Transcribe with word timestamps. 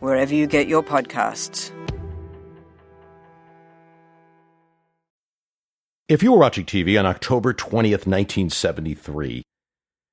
wherever 0.00 0.34
you 0.34 0.46
get 0.46 0.68
your 0.68 0.82
podcasts. 0.82 1.70
If 6.08 6.24
you 6.24 6.32
were 6.32 6.38
watching 6.38 6.66
TV 6.66 6.98
on 6.98 7.06
October 7.06 7.54
20th, 7.54 8.04
1973, 8.04 9.44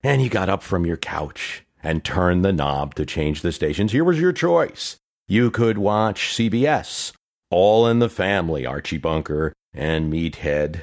and 0.04 0.22
you 0.22 0.30
got 0.30 0.48
up 0.48 0.62
from 0.62 0.86
your 0.86 0.96
couch 0.96 1.66
and 1.82 2.04
turned 2.04 2.46
the 2.46 2.54
knob 2.54 2.94
to 2.96 3.06
change 3.06 3.42
the 3.42 3.52
stations, 3.52 3.92
here 3.92 4.04
was 4.04 4.20
your 4.20 4.32
choice. 4.32 4.98
You 5.28 5.50
could 5.50 5.80
watch 5.80 6.36
CBS, 6.36 7.14
All 7.50 7.88
in 7.88 7.98
the 7.98 8.10
Family, 8.10 8.64
Archie 8.64 9.00
Bunker, 9.00 9.54
and 9.74 10.14
Meathead, 10.14 10.82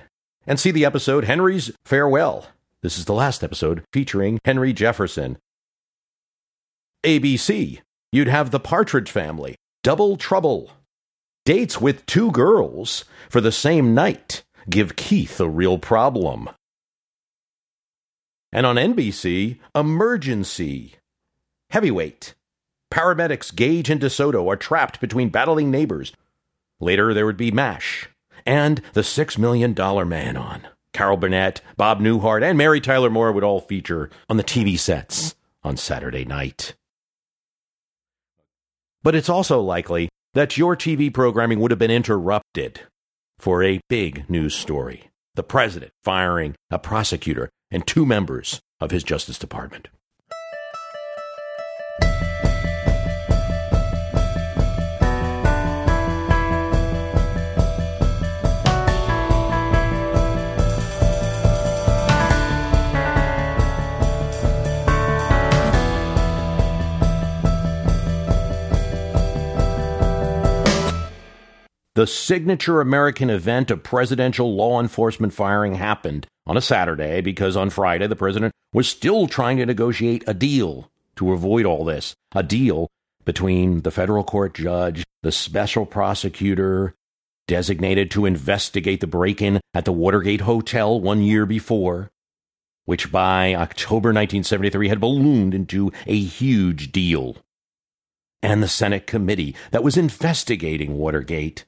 and 0.48 0.58
see 0.58 0.72
the 0.72 0.84
episode 0.84 1.26
Henry's 1.26 1.70
Farewell. 1.84 2.48
This 2.82 2.98
is 2.98 3.04
the 3.04 3.14
last 3.14 3.44
episode 3.44 3.84
featuring 3.92 4.40
Henry 4.44 4.72
Jefferson. 4.72 5.38
ABC, 7.04 7.80
you'd 8.14 8.28
have 8.28 8.52
The 8.52 8.60
Partridge 8.60 9.10
Family, 9.10 9.56
Double 9.82 10.16
Trouble. 10.16 10.70
Dates 11.44 11.80
with 11.80 12.06
two 12.06 12.30
girls 12.30 13.04
for 13.28 13.40
the 13.40 13.50
same 13.50 13.92
night 13.92 14.44
give 14.70 14.94
Keith 14.94 15.40
a 15.40 15.48
real 15.48 15.78
problem. 15.78 16.48
And 18.52 18.66
on 18.66 18.76
NBC, 18.76 19.58
Emergency. 19.74 20.94
Heavyweight. 21.70 22.34
Paramedics 22.92 23.52
Gage 23.54 23.90
and 23.90 24.00
DeSoto 24.00 24.48
are 24.48 24.56
trapped 24.56 25.00
between 25.00 25.28
battling 25.28 25.72
neighbors. 25.72 26.12
Later, 26.78 27.12
there 27.12 27.26
would 27.26 27.36
be 27.36 27.50
MASH 27.50 28.08
and 28.46 28.80
The 28.92 29.02
Six 29.02 29.36
Million 29.36 29.72
Dollar 29.74 30.04
Man 30.04 30.36
on. 30.36 30.68
Carol 30.92 31.16
Burnett, 31.16 31.60
Bob 31.76 32.00
Newhart, 32.00 32.48
and 32.48 32.56
Mary 32.56 32.80
Tyler 32.80 33.10
Moore 33.10 33.32
would 33.32 33.42
all 33.42 33.60
feature 33.60 34.08
on 34.28 34.36
the 34.36 34.44
TV 34.44 34.78
sets 34.78 35.34
on 35.64 35.76
Saturday 35.76 36.24
night. 36.24 36.74
But 39.04 39.14
it's 39.14 39.28
also 39.28 39.60
likely 39.60 40.08
that 40.32 40.56
your 40.56 40.74
TV 40.74 41.12
programming 41.12 41.60
would 41.60 41.70
have 41.70 41.78
been 41.78 41.90
interrupted 41.90 42.80
for 43.38 43.62
a 43.62 43.80
big 43.88 44.28
news 44.28 44.54
story 44.54 45.10
the 45.36 45.42
president 45.42 45.90
firing 46.04 46.54
a 46.70 46.78
prosecutor 46.78 47.50
and 47.70 47.86
two 47.86 48.06
members 48.06 48.60
of 48.80 48.92
his 48.92 49.02
Justice 49.02 49.38
Department. 49.38 49.88
The 71.94 72.08
signature 72.08 72.80
American 72.80 73.30
event 73.30 73.70
of 73.70 73.84
presidential 73.84 74.56
law 74.56 74.80
enforcement 74.80 75.32
firing 75.32 75.76
happened 75.76 76.26
on 76.44 76.56
a 76.56 76.60
Saturday 76.60 77.20
because 77.20 77.56
on 77.56 77.70
Friday 77.70 78.08
the 78.08 78.16
president 78.16 78.52
was 78.72 78.88
still 78.88 79.28
trying 79.28 79.58
to 79.58 79.66
negotiate 79.66 80.24
a 80.26 80.34
deal 80.34 80.90
to 81.14 81.32
avoid 81.32 81.66
all 81.66 81.84
this. 81.84 82.16
A 82.34 82.42
deal 82.42 82.88
between 83.24 83.82
the 83.82 83.92
federal 83.92 84.24
court 84.24 84.54
judge, 84.54 85.04
the 85.22 85.30
special 85.30 85.86
prosecutor 85.86 86.96
designated 87.46 88.10
to 88.10 88.26
investigate 88.26 89.00
the 89.00 89.06
break 89.06 89.40
in 89.40 89.60
at 89.72 89.84
the 89.84 89.92
Watergate 89.92 90.40
Hotel 90.40 91.00
one 91.00 91.22
year 91.22 91.46
before, 91.46 92.10
which 92.86 93.12
by 93.12 93.54
October 93.54 94.08
1973 94.08 94.88
had 94.88 95.00
ballooned 95.00 95.54
into 95.54 95.92
a 96.08 96.18
huge 96.18 96.90
deal. 96.90 97.36
And 98.42 98.64
the 98.64 98.68
Senate 98.68 99.06
committee 99.06 99.54
that 99.70 99.84
was 99.84 99.96
investigating 99.96 100.98
Watergate 100.98 101.64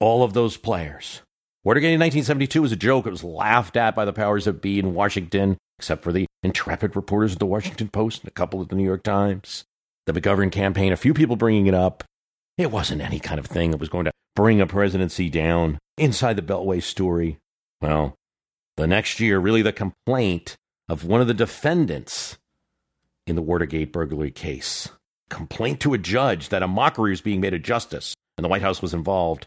all 0.00 0.22
of 0.22 0.32
those 0.32 0.56
players. 0.56 1.20
Watergate 1.62 1.92
in 1.92 2.00
1972 2.00 2.62
was 2.62 2.72
a 2.72 2.76
joke. 2.76 3.06
It 3.06 3.10
was 3.10 3.22
laughed 3.22 3.76
at 3.76 3.94
by 3.94 4.06
the 4.06 4.14
powers 4.14 4.46
that 4.46 4.62
be 4.62 4.78
in 4.78 4.94
Washington, 4.94 5.58
except 5.78 6.02
for 6.02 6.10
the 6.10 6.26
intrepid 6.42 6.96
reporters 6.96 7.32
of 7.32 7.38
the 7.38 7.46
Washington 7.46 7.88
Post 7.88 8.22
and 8.22 8.28
a 8.28 8.32
couple 8.32 8.62
of 8.62 8.68
the 8.68 8.76
New 8.76 8.84
York 8.84 9.02
Times. 9.02 9.64
The 10.06 10.14
McGovern 10.14 10.50
campaign, 10.50 10.92
a 10.92 10.96
few 10.96 11.12
people 11.12 11.36
bringing 11.36 11.66
it 11.66 11.74
up. 11.74 12.02
It 12.56 12.70
wasn't 12.70 13.02
any 13.02 13.20
kind 13.20 13.38
of 13.38 13.46
thing 13.46 13.70
that 13.70 13.80
was 13.80 13.90
going 13.90 14.06
to 14.06 14.12
bring 14.34 14.60
a 14.60 14.66
presidency 14.66 15.28
down 15.28 15.78
inside 15.98 16.36
the 16.36 16.42
Beltway 16.42 16.82
story. 16.82 17.36
Well, 17.82 18.14
the 18.76 18.86
next 18.86 19.20
year, 19.20 19.38
really 19.38 19.62
the 19.62 19.72
complaint 19.72 20.56
of 20.88 21.04
one 21.04 21.20
of 21.20 21.26
the 21.26 21.34
defendants 21.34 22.38
in 23.26 23.36
the 23.36 23.42
Watergate 23.42 23.92
burglary 23.92 24.30
case. 24.30 24.88
Complaint 25.28 25.78
to 25.80 25.94
a 25.94 25.98
judge 25.98 26.48
that 26.48 26.62
a 26.62 26.68
mockery 26.68 27.10
was 27.10 27.20
being 27.20 27.40
made 27.40 27.54
of 27.54 27.62
justice, 27.62 28.14
and 28.36 28.44
the 28.44 28.48
White 28.48 28.62
House 28.62 28.80
was 28.80 28.94
involved 28.94 29.46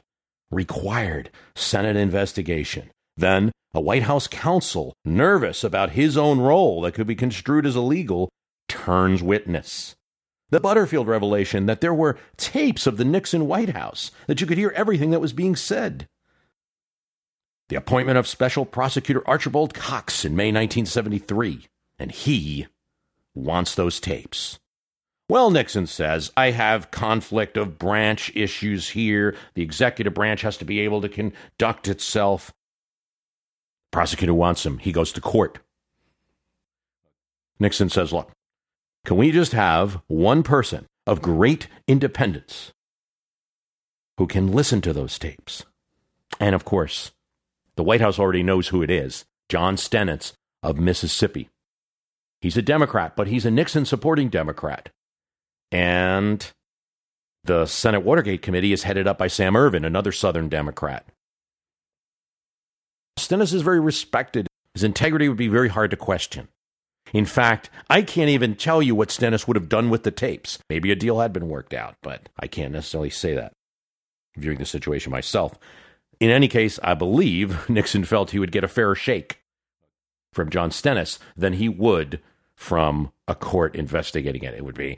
required 0.53 1.30
Senate 1.56 1.96
investigation. 1.96 2.90
Then, 3.18 3.52
a 3.74 3.81
White 3.81 4.03
House 4.03 4.28
counsel, 4.28 4.94
nervous 5.03 5.64
about 5.64 5.91
his 5.91 6.18
own 6.18 6.40
role 6.40 6.81
that 6.81 6.94
could 6.94 7.08
be 7.08 7.16
construed 7.16 7.66
as 7.66 7.75
illegal, 7.75 8.30
turns 8.68 9.24
witness. 9.24 9.96
The 10.50 10.59
Butterfield 10.59 11.08
revelation 11.08 11.66
that 11.66 11.81
there 11.81 11.94
were 11.94 12.18
tapes 12.38 12.86
of 12.86 12.97
the 12.97 13.06
Nixon 13.06 13.47
White 13.47 13.69
House, 13.69 14.12
that 14.28 14.40
you 14.40 14.47
could 14.47 14.58
hear 14.58 14.72
everything 14.75 15.09
that 15.12 15.22
was 15.22 15.34
being 15.34 15.56
said. 15.56 16.08
The 17.69 17.75
appointment 17.75 18.19
of 18.19 18.28
Special 18.28 18.66
Prosecutor 18.66 19.28
Archibald 19.28 19.74
Cox 19.74 20.24
in 20.24 20.36
May 20.36 20.52
1973, 20.52 21.66
and 21.97 22.12
he 22.12 22.68
wants 23.34 23.74
those 23.74 24.00
tapes. 24.00 24.59
Well, 25.34 25.50
Nixon 25.50 25.88
says, 25.88 26.32
I 26.38 26.52
have 26.52 26.92
conflict 26.92 27.58
of 27.58 27.80
branch 27.80 28.32
issues 28.36 28.90
here. 28.90 29.36
The 29.56 29.64
executive 29.64 30.14
branch 30.14 30.44
has 30.44 30.58
to 30.58 30.64
be 30.64 30.82
able 30.82 31.02
to 31.02 31.10
conduct 31.10 31.88
itself. 31.88 32.54
Prosecutor 33.90 34.36
wants 34.36 34.64
him. 34.64 34.78
He 34.78 34.92
goes 34.92 35.12
to 35.14 35.22
court. 35.22 35.58
Nixon 37.60 37.90
says, 37.90 38.14
Look, 38.14 38.30
can 39.08 39.18
we 39.18 39.32
just 39.32 39.54
have 39.54 40.04
one 40.06 40.44
person 40.44 40.86
of 41.08 41.24
great 41.24 41.68
independence 41.88 42.72
who 44.20 44.28
can 44.28 44.52
listen 44.52 44.82
to 44.82 44.94
those 44.94 45.18
tapes? 45.18 45.66
And 46.40 46.54
of 46.54 46.64
course, 46.64 47.10
the 47.76 47.84
White 47.84 48.02
House 48.02 48.20
already 48.20 48.44
knows 48.44 48.68
who 48.68 48.84
it 48.84 48.92
is 48.92 49.26
John 49.50 49.78
Stennis 49.78 50.34
of 50.62 50.78
Mississippi. 50.78 51.50
He's 52.40 52.56
a 52.56 52.62
Democrat, 52.62 53.16
but 53.16 53.26
he's 53.26 53.48
a 53.48 53.52
Nixon 53.52 53.86
supporting 53.86 54.30
Democrat. 54.30 54.92
And 55.74 56.48
the 57.46 57.66
Senate 57.66 58.02
Watergate 58.02 58.44
Committee 58.44 58.74
is 58.74 58.84
headed 58.84 59.08
up 59.08 59.18
by 59.18 59.28
Sam 59.28 59.56
Ervin, 59.56 59.84
another 59.84 60.12
Southern 60.12 60.48
Democrat. 60.48 61.04
Stennis 63.18 63.54
is 63.54 63.64
very 63.64 63.80
respected. 63.80 64.48
His 64.76 64.84
integrity 64.84 65.28
would 65.28 65.38
be 65.38 65.48
very 65.48 65.70
hard 65.70 65.90
to 65.90 65.98
question. 65.98 66.48
In 67.12 67.26
fact, 67.26 67.72
I 67.90 68.04
can't 68.04 68.30
even 68.30 68.56
tell 68.56 68.84
you 68.84 68.94
what 68.94 69.10
Stennis 69.10 69.48
would 69.48 69.58
have 69.58 69.68
done 69.68 69.90
with 69.90 70.04
the 70.04 70.12
tapes. 70.12 70.60
Maybe 70.70 70.92
a 70.92 70.96
deal 70.96 71.20
had 71.20 71.34
been 71.34 71.50
worked 71.50 71.74
out, 71.74 71.96
but 72.04 72.30
I 72.40 72.46
can't 72.46 72.72
necessarily 72.72 73.10
say 73.10 73.34
that, 73.34 73.54
viewing 74.38 74.60
the 74.60 74.66
situation 74.66 75.12
myself. 75.12 75.58
In 76.19 76.30
any 76.30 76.48
case, 76.48 76.80
I 76.84 76.94
believe 76.94 77.68
Nixon 77.69 78.04
felt 78.04 78.30
he 78.30 78.40
would 78.40 78.52
get 78.52 78.64
a 78.64 78.68
fairer 78.68 78.96
shake 78.96 79.42
from 80.34 80.52
John 80.52 80.69
Stennis 80.69 81.18
than 81.36 81.54
he 81.54 81.68
would 81.68 82.22
from 82.56 83.12
a 83.28 83.34
court 83.34 83.76
investigating 83.76 84.44
it. 84.44 84.54
It 84.54 84.64
would 84.64 84.78
be 84.78 84.98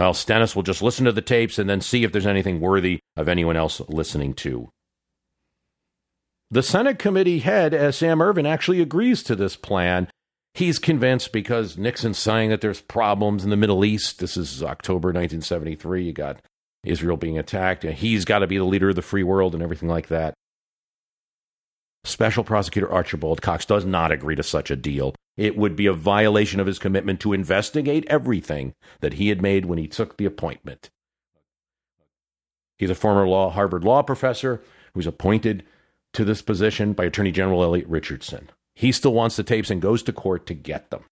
well, 0.00 0.14
Stennis 0.14 0.56
will 0.56 0.62
just 0.62 0.80
listen 0.80 1.04
to 1.04 1.12
the 1.12 1.20
tapes 1.20 1.58
and 1.58 1.68
then 1.68 1.82
see 1.82 2.04
if 2.04 2.10
there's 2.10 2.26
anything 2.26 2.58
worthy 2.58 3.00
of 3.18 3.28
anyone 3.28 3.54
else 3.54 3.82
listening 3.86 4.32
to. 4.32 4.70
The 6.50 6.62
Senate 6.62 6.98
committee 6.98 7.40
head, 7.40 7.74
as 7.74 7.98
Sam 7.98 8.22
Ervin, 8.22 8.46
actually 8.46 8.80
agrees 8.80 9.22
to 9.24 9.36
this 9.36 9.56
plan. 9.56 10.08
He's 10.54 10.78
convinced 10.78 11.32
because 11.32 11.76
Nixon's 11.76 12.16
saying 12.16 12.48
that 12.48 12.62
there's 12.62 12.80
problems 12.80 13.44
in 13.44 13.50
the 13.50 13.58
Middle 13.58 13.84
East. 13.84 14.20
This 14.20 14.38
is 14.38 14.62
October 14.62 15.08
1973. 15.08 16.04
You 16.04 16.12
got 16.14 16.40
Israel 16.82 17.18
being 17.18 17.36
attacked. 17.36 17.82
He's 17.82 18.24
got 18.24 18.38
to 18.38 18.46
be 18.46 18.56
the 18.56 18.64
leader 18.64 18.88
of 18.88 18.96
the 18.96 19.02
free 19.02 19.22
world 19.22 19.52
and 19.52 19.62
everything 19.62 19.90
like 19.90 20.08
that. 20.08 20.32
Special 22.04 22.42
Prosecutor 22.42 22.90
Archibald 22.90 23.42
Cox 23.42 23.66
does 23.66 23.84
not 23.84 24.12
agree 24.12 24.34
to 24.34 24.42
such 24.42 24.70
a 24.70 24.76
deal. 24.76 25.14
It 25.40 25.56
would 25.56 25.74
be 25.74 25.86
a 25.86 25.94
violation 25.94 26.60
of 26.60 26.66
his 26.66 26.78
commitment 26.78 27.18
to 27.20 27.32
investigate 27.32 28.04
everything 28.08 28.74
that 29.00 29.14
he 29.14 29.30
had 29.30 29.40
made 29.40 29.64
when 29.64 29.78
he 29.78 29.88
took 29.88 30.18
the 30.18 30.26
appointment. 30.26 30.90
He's 32.76 32.90
a 32.90 32.94
former 32.94 33.26
law, 33.26 33.48
Harvard 33.48 33.82
law 33.82 34.02
professor 34.02 34.62
who's 34.92 35.06
appointed 35.06 35.64
to 36.12 36.26
this 36.26 36.42
position 36.42 36.92
by 36.92 37.06
Attorney 37.06 37.32
General 37.32 37.62
Elliot 37.62 37.88
Richardson. 37.88 38.50
He 38.74 38.92
still 38.92 39.14
wants 39.14 39.36
the 39.36 39.42
tapes 39.42 39.70
and 39.70 39.80
goes 39.80 40.02
to 40.02 40.12
court 40.12 40.44
to 40.44 40.52
get 40.52 40.90
them. 40.90 41.04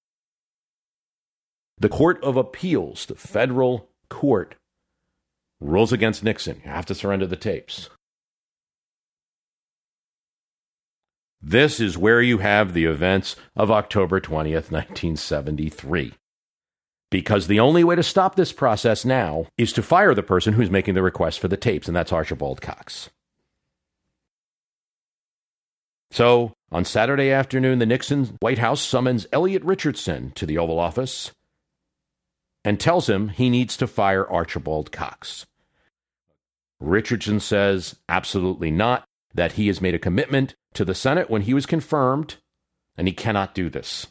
The 1.78 1.88
Court 1.88 2.22
of 2.22 2.36
Appeals, 2.36 3.06
the 3.06 3.14
federal 3.14 3.88
court, 4.10 4.56
rules 5.58 5.90
against 5.90 6.22
Nixon. 6.22 6.60
You 6.62 6.70
have 6.70 6.84
to 6.86 6.94
surrender 6.94 7.26
the 7.26 7.36
tapes. 7.36 7.88
This 11.40 11.79
is 11.79 11.96
where 11.96 12.20
you 12.20 12.38
have 12.38 12.73
the 12.73 12.87
events 12.87 13.37
of 13.55 13.70
October 13.70 14.20
20th, 14.20 14.73
1973. 14.73 16.14
Because 17.11 17.46
the 17.46 17.61
only 17.61 17.85
way 17.85 17.94
to 17.94 18.02
stop 18.02 18.35
this 18.35 18.52
process 18.52 19.05
now 19.05 19.46
is 19.56 19.73
to 19.73 19.82
fire 19.82 20.14
the 20.14 20.23
person 20.23 20.55
who's 20.55 20.70
making 20.70 20.94
the 20.94 21.02
request 21.02 21.38
for 21.38 21.49
the 21.49 21.56
tapes, 21.56 21.87
and 21.87 21.96
that's 21.96 22.12
Archibald 22.12 22.61
Cox. 22.61 23.08
So, 26.11 26.52
on 26.73 26.85
Saturday 26.85 27.31
afternoon, 27.31 27.79
the 27.79 27.87
Nixon 27.87 28.37
White 28.40 28.58
House 28.58 28.81
summons 28.81 29.26
Elliot 29.32 29.62
Richardson 29.62 30.32
to 30.32 30.44
the 30.44 30.58
Oval 30.58 30.79
Office 30.79 31.32
and 32.64 32.81
tells 32.81 33.08
him 33.08 33.29
he 33.29 33.49
needs 33.49 33.76
to 33.76 33.87
fire 33.87 34.29
Archibald 34.31 34.90
Cox. 34.90 35.46
Richardson 36.81 37.40
says 37.40 37.96
absolutely 38.08 38.70
not, 38.70 39.05
that 39.35 39.52
he 39.52 39.69
has 39.69 39.81
made 39.81 39.94
a 39.94 39.99
commitment 39.99 40.55
to 40.78 40.84
the 40.84 40.94
Senate 40.94 41.28
when 41.28 41.42
he 41.42 41.54
was 41.54 41.66
confirmed, 41.66 42.36
and 42.96 43.08
he 43.08 43.12
cannot 43.12 43.52
do 43.52 43.69
this. 43.69 44.06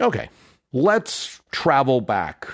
Okay, 0.00 0.28
let's 0.72 1.40
travel 1.52 2.00
back 2.00 2.48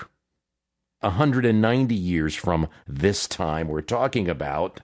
190 0.99 1.95
years 1.95 2.35
from 2.35 2.69
this 2.87 3.27
time 3.27 3.67
we're 3.67 3.81
talking 3.81 4.29
about. 4.29 4.79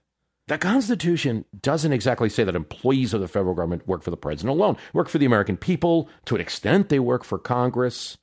The 0.48 0.58
Constitution 0.58 1.44
doesn't 1.62 1.92
exactly 1.92 2.28
say 2.28 2.42
that 2.42 2.56
employees 2.56 3.14
of 3.14 3.20
the 3.20 3.28
federal 3.28 3.54
government 3.54 3.86
work 3.86 4.02
for 4.02 4.10
the 4.10 4.16
president 4.16 4.58
alone, 4.58 4.76
work 4.92 5.08
for 5.08 5.18
the 5.18 5.26
American 5.26 5.56
people. 5.56 6.08
To 6.24 6.34
an 6.34 6.40
extent, 6.40 6.88
they 6.88 6.98
work 6.98 7.22
for 7.22 7.38
Congress. 7.38 8.18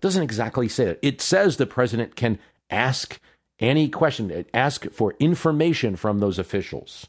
Doesn't 0.00 0.22
exactly 0.22 0.66
say 0.66 0.86
that. 0.86 0.98
It 1.02 1.20
says 1.20 1.58
the 1.58 1.66
president 1.66 2.16
can 2.16 2.38
ask 2.70 3.20
any 3.58 3.90
question, 3.90 4.46
ask 4.54 4.90
for 4.92 5.14
information 5.18 5.96
from 5.96 6.20
those 6.20 6.38
officials. 6.38 7.06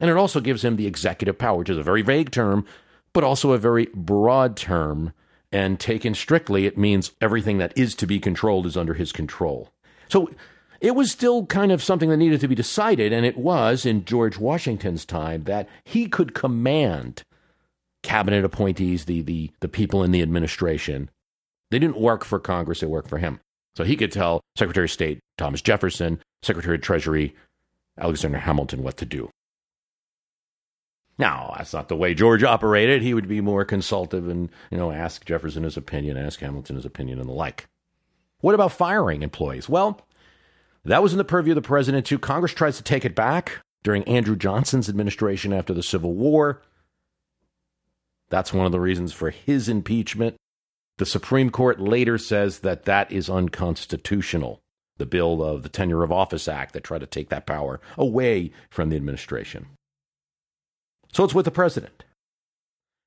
And 0.00 0.10
it 0.10 0.16
also 0.16 0.40
gives 0.40 0.64
him 0.64 0.76
the 0.76 0.86
executive 0.86 1.38
power, 1.38 1.58
which 1.58 1.70
is 1.70 1.78
a 1.78 1.82
very 1.82 2.02
vague 2.02 2.30
term, 2.30 2.66
but 3.12 3.24
also 3.24 3.52
a 3.52 3.58
very 3.58 3.88
broad 3.94 4.56
term. 4.56 5.12
And 5.52 5.78
taken 5.78 6.14
strictly, 6.14 6.66
it 6.66 6.76
means 6.76 7.12
everything 7.20 7.58
that 7.58 7.72
is 7.76 7.94
to 7.96 8.06
be 8.06 8.18
controlled 8.18 8.66
is 8.66 8.76
under 8.76 8.94
his 8.94 9.12
control. 9.12 9.70
So 10.08 10.30
it 10.80 10.96
was 10.96 11.12
still 11.12 11.46
kind 11.46 11.70
of 11.70 11.82
something 11.82 12.10
that 12.10 12.16
needed 12.16 12.40
to 12.40 12.48
be 12.48 12.54
decided, 12.54 13.12
and 13.12 13.24
it 13.24 13.38
was 13.38 13.86
in 13.86 14.04
George 14.04 14.36
Washington's 14.36 15.04
time 15.04 15.44
that 15.44 15.68
he 15.84 16.08
could 16.08 16.34
command 16.34 17.22
cabinet 18.02 18.44
appointees, 18.44 19.06
the, 19.06 19.22
the, 19.22 19.50
the 19.60 19.68
people 19.68 20.02
in 20.02 20.10
the 20.10 20.22
administration. 20.22 21.08
They 21.70 21.78
didn't 21.78 22.00
work 22.00 22.24
for 22.24 22.38
Congress, 22.38 22.80
they 22.80 22.86
worked 22.86 23.08
for 23.08 23.18
him. 23.18 23.40
So 23.76 23.84
he 23.84 23.96
could 23.96 24.12
tell 24.12 24.40
Secretary 24.56 24.84
of 24.84 24.90
State 24.90 25.20
Thomas 25.38 25.62
Jefferson, 25.62 26.20
Secretary 26.42 26.76
of 26.76 26.82
Treasury 26.82 27.34
Alexander 27.98 28.38
Hamilton 28.38 28.82
what 28.82 28.96
to 28.98 29.06
do. 29.06 29.30
Now, 31.16 31.54
that's 31.56 31.72
not 31.72 31.88
the 31.88 31.96
way 31.96 32.14
George 32.14 32.42
operated. 32.42 33.02
He 33.02 33.14
would 33.14 33.28
be 33.28 33.40
more 33.40 33.64
consultative 33.64 34.28
and, 34.28 34.50
you 34.70 34.78
know, 34.78 34.90
ask 34.90 35.24
Jefferson 35.24 35.62
his 35.62 35.76
opinion, 35.76 36.16
ask 36.16 36.40
Hamilton 36.40 36.76
his 36.76 36.84
opinion, 36.84 37.20
and 37.20 37.28
the 37.28 37.32
like. 37.34 37.68
What 38.40 38.54
about 38.54 38.72
firing 38.72 39.22
employees? 39.22 39.68
Well, 39.68 40.00
that 40.84 41.02
was 41.02 41.12
in 41.12 41.18
the 41.18 41.24
purview 41.24 41.52
of 41.52 41.56
the 41.56 41.62
president, 41.62 42.06
too. 42.06 42.18
Congress 42.18 42.52
tries 42.52 42.76
to 42.78 42.82
take 42.82 43.04
it 43.04 43.14
back 43.14 43.60
during 43.84 44.02
Andrew 44.04 44.34
Johnson's 44.34 44.88
administration 44.88 45.52
after 45.52 45.72
the 45.72 45.82
Civil 45.82 46.14
War. 46.14 46.62
That's 48.28 48.52
one 48.52 48.66
of 48.66 48.72
the 48.72 48.80
reasons 48.80 49.12
for 49.12 49.30
his 49.30 49.68
impeachment. 49.68 50.36
The 50.98 51.06
Supreme 51.06 51.50
Court 51.50 51.80
later 51.80 52.18
says 52.18 52.60
that 52.60 52.84
that 52.84 53.12
is 53.12 53.30
unconstitutional. 53.30 54.60
The 54.96 55.06
bill 55.06 55.42
of 55.42 55.62
the 55.62 55.68
Tenure 55.68 56.02
of 56.02 56.12
Office 56.12 56.48
Act 56.48 56.72
that 56.72 56.84
tried 56.84 57.00
to 57.00 57.06
take 57.06 57.28
that 57.28 57.46
power 57.46 57.80
away 57.96 58.52
from 58.70 58.90
the 58.90 58.96
administration. 58.96 59.66
So 61.14 61.22
it's 61.22 61.34
with 61.34 61.44
the 61.44 61.50
president. 61.50 62.04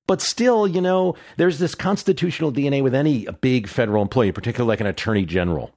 But 0.07 0.21
still, 0.21 0.65
you 0.65 0.79
know, 0.79 1.15
there's 1.35 1.59
this 1.59 1.75
constitutional 1.75 2.53
DNA 2.53 2.81
with 2.81 2.95
any 2.95 3.27
big 3.41 3.67
federal 3.67 4.01
employee, 4.01 4.31
particularly 4.31 4.69
like 4.69 4.79
an 4.79 4.87
attorney 4.87 5.25
general, 5.25 5.73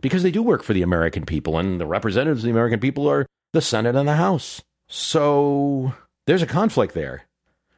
because 0.00 0.22
they 0.22 0.30
do 0.30 0.42
work 0.42 0.62
for 0.62 0.72
the 0.72 0.80
American 0.80 1.26
people, 1.26 1.58
and 1.58 1.78
the 1.78 1.86
representatives 1.86 2.40
of 2.40 2.46
the 2.46 2.50
American 2.50 2.80
people 2.80 3.06
are 3.08 3.26
the 3.52 3.60
Senate 3.60 3.94
and 3.94 4.08
the 4.08 4.16
House. 4.16 4.62
So 4.88 5.92
there's 6.26 6.42
a 6.42 6.46
conflict 6.46 6.94
there. 6.94 7.24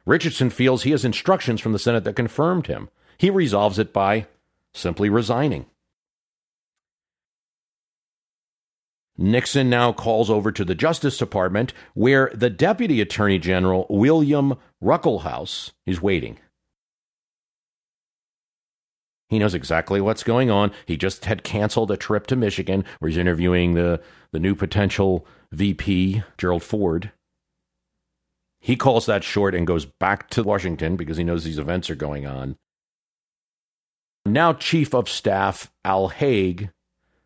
Richardson 0.05 0.49
feels 0.49 0.83
he 0.83 0.91
has 0.91 1.03
instructions 1.03 1.59
from 1.59 1.73
the 1.73 1.79
Senate 1.79 2.05
that 2.05 2.15
confirmed 2.15 2.67
him. 2.67 2.89
He 3.17 3.29
resolves 3.29 3.77
it 3.77 3.91
by 3.91 4.27
simply 4.73 5.09
resigning. 5.09 5.65
Nixon 9.17 9.69
now 9.69 9.93
calls 9.93 10.29
over 10.29 10.51
to 10.51 10.63
the 10.63 10.75
Justice 10.75 11.17
Department, 11.17 11.73
where 11.93 12.31
the 12.33 12.49
Deputy 12.49 13.01
Attorney 13.01 13.39
General, 13.39 13.87
William 13.89 14.55
Ruckelshaus, 14.83 15.71
is 15.85 16.01
waiting. 16.01 16.37
He 19.29 19.39
knows 19.39 19.53
exactly 19.53 19.99
what's 19.99 20.23
going 20.23 20.49
on. 20.49 20.71
He 20.85 20.95
just 20.95 21.25
had 21.25 21.43
canceled 21.43 21.91
a 21.91 21.97
trip 21.97 22.27
to 22.27 22.35
Michigan 22.35 22.85
where 22.99 23.09
he's 23.09 23.17
interviewing 23.17 23.73
the, 23.73 24.01
the 24.31 24.39
new 24.39 24.55
potential 24.55 25.25
VP, 25.51 26.23
Gerald 26.37 26.63
Ford. 26.63 27.11
He 28.59 28.75
calls 28.75 29.05
that 29.05 29.23
short 29.23 29.53
and 29.53 29.67
goes 29.67 29.85
back 29.85 30.29
to 30.31 30.43
Washington 30.43 30.95
because 30.95 31.17
he 31.17 31.23
knows 31.23 31.43
these 31.43 31.59
events 31.59 31.89
are 31.89 31.95
going 31.95 32.25
on. 32.25 32.55
Now, 34.25 34.53
Chief 34.53 34.93
of 34.93 35.09
Staff 35.09 35.71
Al 35.85 36.09
Haig 36.09 36.69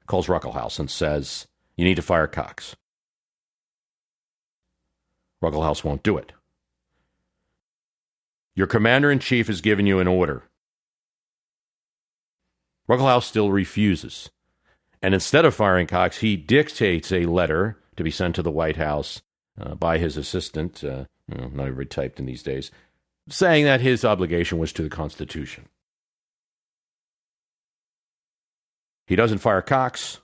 calls 0.07 0.27
Ruckelshaus 0.27 0.79
and 0.79 0.89
says, 0.89 1.47
you 1.81 1.87
need 1.87 1.95
to 1.95 2.03
fire 2.03 2.27
Cox. 2.27 2.75
Ruckelshaus 5.43 5.83
won't 5.83 6.03
do 6.03 6.15
it. 6.15 6.31
Your 8.53 8.67
commander 8.67 9.09
in 9.09 9.17
chief 9.17 9.47
has 9.47 9.61
given 9.61 9.87
you 9.87 9.99
an 9.99 10.07
order. 10.07 10.43
Ruckelshaus 12.87 13.23
still 13.23 13.51
refuses. 13.51 14.29
And 15.01 15.15
instead 15.15 15.43
of 15.43 15.55
firing 15.55 15.87
Cox, 15.87 16.19
he 16.19 16.35
dictates 16.37 17.11
a 17.11 17.25
letter 17.25 17.79
to 17.95 18.03
be 18.03 18.11
sent 18.11 18.35
to 18.35 18.43
the 18.43 18.51
White 18.51 18.77
House 18.77 19.23
uh, 19.59 19.73
by 19.73 19.97
his 19.97 20.17
assistant, 20.17 20.83
uh, 20.83 21.05
not 21.27 21.65
everybody 21.65 21.87
typed 21.87 22.19
in 22.19 22.27
these 22.27 22.43
days, 22.43 22.69
saying 23.27 23.65
that 23.65 23.81
his 23.81 24.05
obligation 24.05 24.59
was 24.59 24.71
to 24.73 24.83
the 24.83 24.89
Constitution. 24.89 25.67
He 29.07 29.15
doesn't 29.15 29.39
fire 29.39 29.63
Cox. 29.63 30.19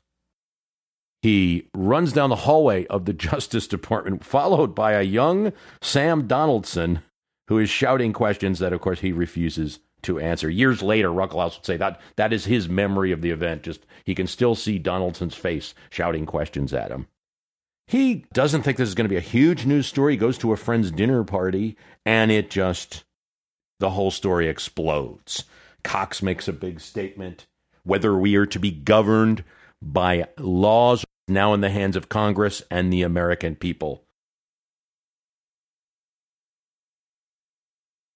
He 1.27 1.67
runs 1.73 2.13
down 2.13 2.29
the 2.29 2.37
hallway 2.37 2.85
of 2.85 3.03
the 3.03 3.11
Justice 3.27 3.67
Department, 3.67 4.23
followed 4.23 4.73
by 4.73 4.93
a 4.93 5.01
young 5.01 5.51
Sam 5.81 6.25
Donaldson, 6.25 7.01
who 7.49 7.59
is 7.59 7.69
shouting 7.69 8.13
questions 8.13 8.59
that, 8.59 8.71
of 8.71 8.79
course, 8.79 9.01
he 9.01 9.11
refuses 9.11 9.81
to 10.03 10.19
answer. 10.19 10.49
Years 10.49 10.81
later, 10.81 11.09
Ruckelshaus 11.09 11.57
would 11.57 11.65
say 11.65 11.75
that 11.75 11.99
that 12.15 12.31
is 12.31 12.45
his 12.45 12.69
memory 12.69 13.11
of 13.11 13.21
the 13.21 13.31
event. 13.31 13.63
Just 13.63 13.85
he 14.05 14.15
can 14.15 14.25
still 14.25 14.55
see 14.55 14.79
Donaldson's 14.79 15.35
face 15.35 15.73
shouting 15.89 16.25
questions 16.25 16.73
at 16.73 16.91
him. 16.91 17.07
He 17.87 18.23
doesn't 18.31 18.61
think 18.61 18.77
this 18.77 18.87
is 18.87 18.95
going 18.95 19.03
to 19.03 19.13
be 19.13 19.17
a 19.17 19.19
huge 19.19 19.65
news 19.65 19.85
story. 19.85 20.13
He 20.13 20.17
goes 20.17 20.37
to 20.37 20.53
a 20.53 20.57
friend's 20.57 20.91
dinner 20.91 21.25
party, 21.25 21.75
and 22.05 22.31
it 22.31 22.49
just 22.49 23.03
the 23.81 23.89
whole 23.89 24.11
story 24.11 24.47
explodes. 24.47 25.43
Cox 25.83 26.21
makes 26.21 26.47
a 26.47 26.53
big 26.53 26.79
statement. 26.79 27.47
Whether 27.83 28.17
we 28.17 28.37
are 28.37 28.45
to 28.45 28.59
be 28.59 28.71
governed 28.71 29.43
by 29.81 30.27
laws 30.37 31.03
now 31.27 31.53
in 31.53 31.61
the 31.61 31.69
hands 31.69 31.95
of 31.95 32.09
Congress 32.09 32.61
and 32.71 32.91
the 32.91 33.03
American 33.03 33.55
people. 33.55 34.03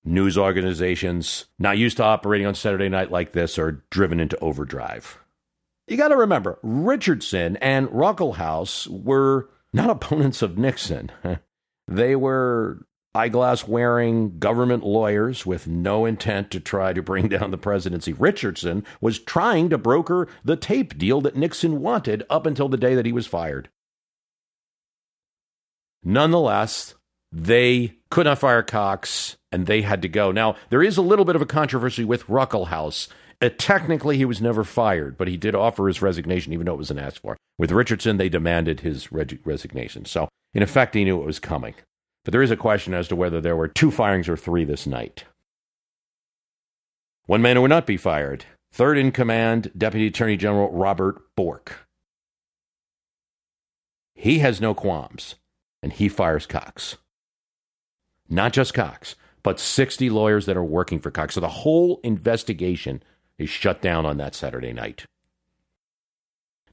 News 0.03 0.37
organizations 0.37 1.45
not 1.59 1.77
used 1.77 1.97
to 1.97 2.03
operating 2.03 2.47
on 2.47 2.55
Saturday 2.55 2.89
night 2.89 3.11
like 3.11 3.33
this 3.33 3.59
are 3.59 3.83
driven 3.91 4.19
into 4.19 4.39
overdrive. 4.39 5.19
You 5.87 5.97
got 5.97 6.07
to 6.07 6.15
remember, 6.15 6.57
Richardson 6.63 7.57
and 7.57 7.87
Ruckelshaus 7.89 8.87
were 8.87 9.49
not 9.73 9.89
opponents 9.89 10.41
of 10.41 10.57
Nixon. 10.57 11.11
they 11.87 12.15
were 12.15 12.85
eyeglass 13.13 13.67
wearing 13.67 14.39
government 14.39 14.83
lawyers 14.83 15.45
with 15.45 15.67
no 15.67 16.05
intent 16.05 16.49
to 16.51 16.59
try 16.59 16.93
to 16.93 17.01
bring 17.01 17.27
down 17.27 17.51
the 17.51 17.57
presidency. 17.57 18.13
Richardson 18.13 18.85
was 19.01 19.19
trying 19.19 19.69
to 19.69 19.77
broker 19.77 20.27
the 20.43 20.55
tape 20.55 20.97
deal 20.97 21.21
that 21.21 21.35
Nixon 21.35 21.81
wanted 21.81 22.23
up 22.29 22.45
until 22.45 22.69
the 22.69 22.77
day 22.77 22.95
that 22.95 23.05
he 23.05 23.11
was 23.11 23.27
fired. 23.27 23.69
Nonetheless, 26.03 26.95
they 27.31 27.95
could 28.09 28.25
not 28.25 28.39
fire 28.39 28.63
Cox 28.63 29.37
and 29.51 29.65
they 29.65 29.81
had 29.81 30.01
to 30.01 30.09
go. 30.09 30.31
Now, 30.31 30.55
there 30.69 30.83
is 30.83 30.97
a 30.97 31.01
little 31.01 31.25
bit 31.25 31.35
of 31.35 31.41
a 31.41 31.45
controversy 31.45 32.03
with 32.03 32.27
Ruckelshaus 32.27 33.09
Uh, 33.41 33.49
technically, 33.57 34.17
he 34.17 34.25
was 34.25 34.39
never 34.39 34.63
fired, 34.63 35.17
but 35.17 35.27
he 35.27 35.35
did 35.35 35.55
offer 35.55 35.87
his 35.87 35.99
resignation, 36.01 36.53
even 36.53 36.65
though 36.65 36.75
it 36.75 36.77
was 36.77 36.91
an 36.91 36.99
asked 36.99 37.19
for. 37.19 37.35
With 37.57 37.71
Richardson, 37.71 38.17
they 38.17 38.29
demanded 38.29 38.81
his 38.81 39.11
resignation. 39.11 40.05
So, 40.05 40.29
in 40.53 40.61
effect, 40.61 40.93
he 40.93 41.03
knew 41.03 41.19
it 41.19 41.25
was 41.25 41.39
coming. 41.39 41.73
But 42.23 42.31
there 42.31 42.41
is 42.41 42.51
a 42.51 42.57
question 42.57 42.93
as 42.93 43.07
to 43.07 43.15
whether 43.15 43.41
there 43.41 43.55
were 43.55 43.67
two 43.67 43.91
firings 43.91 44.29
or 44.29 44.37
three 44.37 44.63
this 44.63 44.85
night. 44.85 45.25
One 47.25 47.41
man 47.41 47.55
who 47.55 47.63
would 47.63 47.69
not 47.69 47.87
be 47.87 47.97
fired 47.97 48.45
third 48.73 48.97
in 48.97 49.11
command, 49.11 49.71
Deputy 49.77 50.07
Attorney 50.07 50.37
General 50.37 50.71
Robert 50.71 51.21
Bork. 51.35 51.87
He 54.15 54.39
has 54.39 54.61
no 54.61 54.73
qualms, 54.73 55.35
and 55.81 55.91
he 55.91 56.07
fires 56.07 56.45
Cox. 56.45 56.97
Not 58.29 58.53
just 58.53 58.73
Cox, 58.73 59.15
but 59.43 59.59
60 59.59 60.09
lawyers 60.09 60.45
that 60.45 60.55
are 60.55 60.63
working 60.63 60.99
for 60.99 61.11
Cox. 61.11 61.35
So 61.35 61.41
the 61.41 61.49
whole 61.49 61.99
investigation 62.03 63.03
is 63.37 63.49
shut 63.49 63.81
down 63.81 64.05
on 64.05 64.17
that 64.17 64.35
Saturday 64.35 64.73
night. 64.73 65.05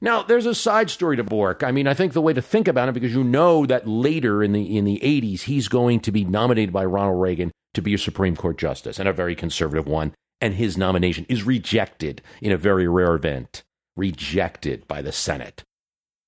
Now, 0.01 0.23
there's 0.23 0.45
a 0.45 0.55
side 0.55 0.89
story 0.89 1.17
to 1.17 1.23
Bork. 1.23 1.63
I 1.63 1.71
mean, 1.71 1.87
I 1.87 1.93
think 1.93 2.13
the 2.13 2.21
way 2.21 2.33
to 2.33 2.41
think 2.41 2.67
about 2.67 2.87
it, 2.87 2.93
because 2.93 3.13
you 3.13 3.23
know 3.23 3.65
that 3.65 3.87
later 3.87 4.41
in 4.43 4.53
the 4.53 4.77
in 4.77 4.85
the 4.85 4.99
80s, 5.03 5.41
he's 5.41 5.67
going 5.67 5.99
to 6.01 6.11
be 6.11 6.23
nominated 6.23 6.71
by 6.71 6.85
Ronald 6.85 7.21
Reagan 7.21 7.51
to 7.73 7.81
be 7.81 7.93
a 7.93 7.97
Supreme 7.97 8.35
Court 8.35 8.57
justice, 8.57 8.99
and 8.99 9.07
a 9.07 9.13
very 9.13 9.35
conservative 9.35 9.87
one. 9.87 10.13
And 10.41 10.53
his 10.53 10.77
nomination 10.77 11.25
is 11.27 11.43
rejected 11.43 12.21
in 12.41 12.51
a 12.51 12.57
very 12.57 12.87
rare 12.87 13.13
event, 13.13 13.63
rejected 13.97 14.87
by 14.87 15.01
the 15.01 15.11
Senate. 15.11 15.63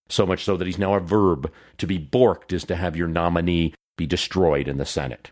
So 0.10 0.26
much 0.26 0.44
so 0.44 0.58
that 0.58 0.68
he's 0.68 0.78
now 0.78 0.96
a 0.96 1.00
verb. 1.00 1.50
To 1.78 1.88
be 1.88 1.98
borked 1.98 2.52
is 2.52 2.66
to 2.66 2.76
have 2.76 2.98
your 2.98 3.08
nominee 3.08 3.74
be 3.98 4.06
destroyed 4.06 4.68
in 4.68 4.78
the 4.78 4.86
Senate. 4.86 5.32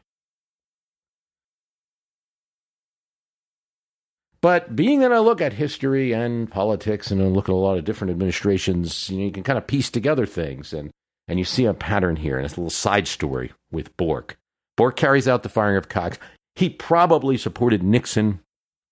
But 4.42 4.76
being 4.76 5.02
that 5.02 5.12
I 5.12 5.20
look 5.20 5.42
at 5.42 5.54
history 5.54 6.14
and 6.14 6.50
politics 6.50 7.12
and 7.12 7.22
I 7.22 7.26
look 7.26 7.50
at 7.50 7.54
a 7.54 7.56
lot 7.56 7.78
of 7.78 7.84
different 7.84 8.12
administrations, 8.12 9.10
you, 9.10 9.18
know, 9.18 9.26
you 9.26 9.32
can 9.32 9.44
kind 9.44 9.58
of 9.58 9.68
piece 9.68 9.90
together 9.90 10.26
things 10.26 10.72
and, 10.72 10.92
and 11.28 11.38
you 11.38 11.46
see 11.46 11.66
a 11.66 11.74
pattern 11.74 12.16
here. 12.16 12.38
And 12.38 12.46
it's 12.46 12.56
a 12.56 12.60
little 12.60 12.70
side 12.70 13.08
story 13.08 13.52
with 13.72 13.96
Bork. 13.98 14.38
Bork 14.78 14.96
carries 14.96 15.28
out 15.28 15.44
the 15.44 15.50
firing 15.50 15.76
of 15.76 15.90
Cox. 15.90 16.18
He 16.56 16.70
probably 16.70 17.38
supported 17.38 17.84
Nixon. 17.84 18.40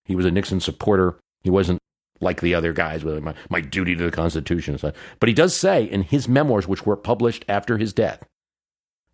He 0.03 0.15
was 0.15 0.25
a 0.25 0.31
Nixon 0.31 0.59
supporter. 0.59 1.15
He 1.43 1.49
wasn't 1.49 1.79
like 2.19 2.41
the 2.41 2.53
other 2.55 2.73
guys 2.73 3.05
with 3.05 3.23
my, 3.23 3.33
my 3.49 3.61
duty 3.61 3.95
to 3.95 4.03
the 4.03 4.11
Constitution. 4.11 4.77
But 4.81 5.29
he 5.29 5.33
does 5.33 5.57
say 5.57 5.83
in 5.83 6.01
his 6.01 6.27
memoirs, 6.27 6.67
which 6.67 6.85
were 6.85 6.97
published 6.97 7.45
after 7.47 7.77
his 7.77 7.93
death, 7.93 8.25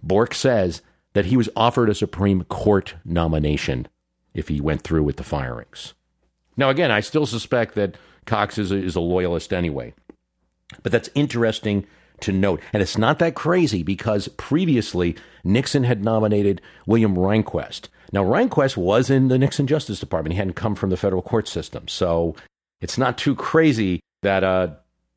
Bork 0.02 0.34
says 0.34 0.82
that 1.14 1.26
he 1.26 1.38
was 1.38 1.50
offered 1.56 1.90
a 1.90 1.96
Supreme 1.96 2.44
Court 2.46 2.96
nomination 3.06 3.88
if 4.34 4.48
he 4.48 4.60
went 4.60 4.82
through 4.82 5.04
with 5.04 5.18
the 5.18 5.24
firings. 5.24 5.94
Now, 6.58 6.70
again, 6.70 6.92
I 6.92 7.00
still 7.00 7.26
suspect 7.26 7.76
that 7.76 7.96
Cox 8.26 8.58
is 8.58 8.72
a, 8.72 8.76
is 8.76 8.96
a 8.96 9.02
loyalist 9.02 9.54
anyway. 9.54 9.94
But 10.82 10.92
that's 10.92 11.10
interesting 11.16 11.86
to 12.22 12.32
note. 12.32 12.62
And 12.72 12.82
it's 12.82 12.98
not 12.98 13.20
that 13.20 13.36
crazy 13.36 13.84
because 13.84 14.28
previously 14.30 15.16
Nixon 15.44 15.84
had 15.84 16.04
nominated 16.04 16.62
William 16.86 17.16
Rehnquist. 17.16 17.90
Now, 18.12 18.24
Rehnquist 18.24 18.78
was 18.78 19.10
in 19.10 19.28
the 19.28 19.38
Nixon 19.38 19.68
Justice 19.68 20.00
Department. 20.00 20.34
He 20.34 20.38
hadn't 20.38 20.54
come 20.54 20.76
from 20.76 20.90
the 20.90 20.98
federal 20.98 21.22
court 21.22 21.48
system. 21.48 21.88
So 21.88 22.36
it's 22.82 22.98
not 22.98 23.18
too 23.18 23.36
crazy 23.36 24.00
that 24.22 24.44
uh, 24.44 24.70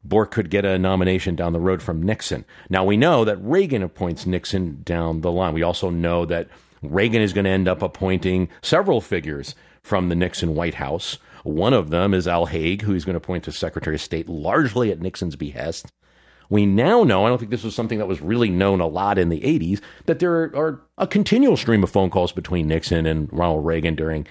Bork 0.03 0.31
could 0.31 0.51
get 0.51 0.65
a 0.65 0.79
nomination 0.79 1.37
down 1.37 1.53
the 1.53 1.61
road 1.61 1.83
from 1.83 2.03
Nixon. 2.03 2.45
Now, 2.71 2.85
we 2.85 2.97
know 2.97 3.25
that 3.25 3.43
Reagan 3.43 3.83
appoints 3.83 4.27
Nixon 4.27 4.83
down 4.83 5.21
the 5.21 5.31
line. 5.31 5.55
We 5.55 5.63
also 5.63 5.91
know 5.91 6.25
that 6.27 6.49
Reagan 6.83 7.23
is 7.23 7.33
going 7.33 7.45
to 7.45 7.51
end 7.51 7.69
up 7.69 7.83
appointing 7.83 8.49
several 8.63 9.01
figures 9.01 9.55
from 9.83 10.09
the 10.09 10.15
Nixon 10.15 10.55
White 10.55 10.75
House. 10.75 11.19
One 11.47 11.75
of 11.75 11.91
them 11.91 12.13
is 12.13 12.27
Al 12.27 12.47
Haig, 12.47 12.83
who 12.83 12.93
he's 12.93 13.05
going 13.05 13.15
to 13.15 13.19
appoint 13.19 13.45
to 13.45 13.53
Secretary 13.53 13.95
of 13.95 14.03
State 14.03 14.29
largely 14.29 14.91
at 14.91 15.01
Nixon's 15.01 15.37
behest. 15.37 15.93
We 16.51 16.67
now 16.67 17.05
know, 17.05 17.25
I 17.25 17.29
don't 17.29 17.39
think 17.39 17.53
this 17.53 17.63
was 17.63 17.75
something 17.75 17.99
that 17.99 18.09
was 18.09 18.21
really 18.21 18.51
known 18.51 18.81
a 18.81 18.87
lot 18.89 19.17
in 19.17 19.29
the 19.29 19.41
80s, 19.41 19.81
that 20.07 20.19
there 20.19 20.33
are 20.57 20.81
a 20.99 21.07
continual 21.07 21.57
stream 21.57 21.85
of 21.85 21.91
phone 21.91 22.11
calls 22.11 22.33
between 22.33 22.67
Nixon 22.67 23.07
and 23.07 23.29
Ronald 23.33 23.65
Reagan 23.65 23.95
during 23.95 24.27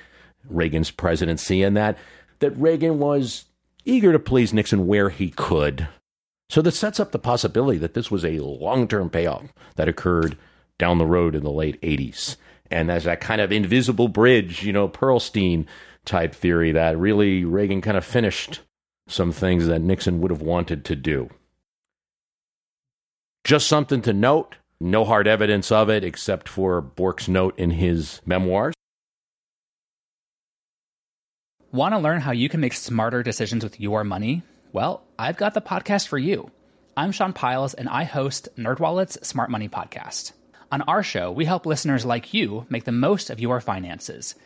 Reagan's 0.50 0.92
presidency, 0.92 1.64
and 1.64 1.78
that, 1.78 1.98
that 2.40 2.52
Reagan 2.58 3.00
was 3.00 3.46
eager 3.86 4.12
to 4.12 4.20
please 4.20 4.54
Nixon 4.54 4.86
where 4.86 5.10
he 5.10 5.30
could. 5.30 5.88
So 6.50 6.62
that 6.64 6.74
sets 6.74 7.00
up 7.00 7.14
the 7.14 7.20
possibility 7.20 7.78
that 7.80 7.94
this 7.94 8.12
was 8.12 8.26
a 8.26 8.40
long 8.40 8.90
term 8.90 9.10
payoff 9.10 9.54
that 9.78 9.88
occurred 9.88 10.38
down 10.78 10.98
the 10.98 11.06
road 11.06 11.34
in 11.34 11.44
the 11.44 11.50
late 11.50 11.82
80s. 11.82 12.36
And 12.70 12.92
as 12.92 13.06
that 13.06 13.22
kind 13.22 13.40
of 13.40 13.54
invisible 13.54 14.10
bridge, 14.10 14.64
you 14.64 14.74
know, 14.74 14.90
Perlstein 14.90 15.66
type 16.06 16.34
theory 16.34 16.72
that 16.72 16.98
really 16.98 17.44
Reagan 17.44 17.82
kind 17.82 17.98
of 17.98 18.06
finished 18.06 18.62
some 19.08 19.32
things 19.32 19.68
that 19.68 19.82
Nixon 19.82 20.22
would 20.22 20.32
have 20.32 20.42
wanted 20.42 20.86
to 20.86 20.96
do. 20.96 21.30
Just 23.44 23.68
something 23.68 24.02
to 24.04 24.14
note. 24.14 24.56
No 24.80 25.06
hard 25.06 25.28
evidence 25.28 25.72
of 25.72 25.90
it 25.90 26.04
except 26.04 26.50
for 26.50 26.82
Bork's 26.82 27.28
note 27.28 27.58
in 27.58 27.72
his 27.72 28.22
memoirs. 28.26 28.74
Want 31.72 31.94
to 31.94 32.00
learn 32.00 32.22
how 32.22 32.32
you 32.32 32.50
can 32.50 32.60
make 32.60 32.74
smarter 32.74 33.22
decisions 33.22 33.64
with 33.64 33.80
your 33.80 34.04
money? 34.04 34.44
Well, 34.74 35.04
I've 35.20 35.38
got 35.38 35.54
the 35.54 35.62
podcast 35.62 36.08
for 36.08 36.18
you. 36.18 36.52
I'm 36.98 37.12
Sean 37.12 37.34
Pyles 37.34 37.74
and 37.74 37.90
I 37.90 38.04
host 38.04 38.50
NerdWallet's 38.58 39.28
Smart 39.28 39.50
Money 39.50 39.70
Podcast. 39.70 40.32
On 40.72 40.82
our 40.84 41.04
show, 41.04 41.32
we 41.32 41.46
help 41.46 41.66
listeners 41.66 42.06
like 42.06 42.34
you 42.34 42.66
make 42.70 42.86
the 42.86 42.92
most 42.92 43.30
of 43.30 43.40
your 43.40 43.62
finances– 43.62 44.36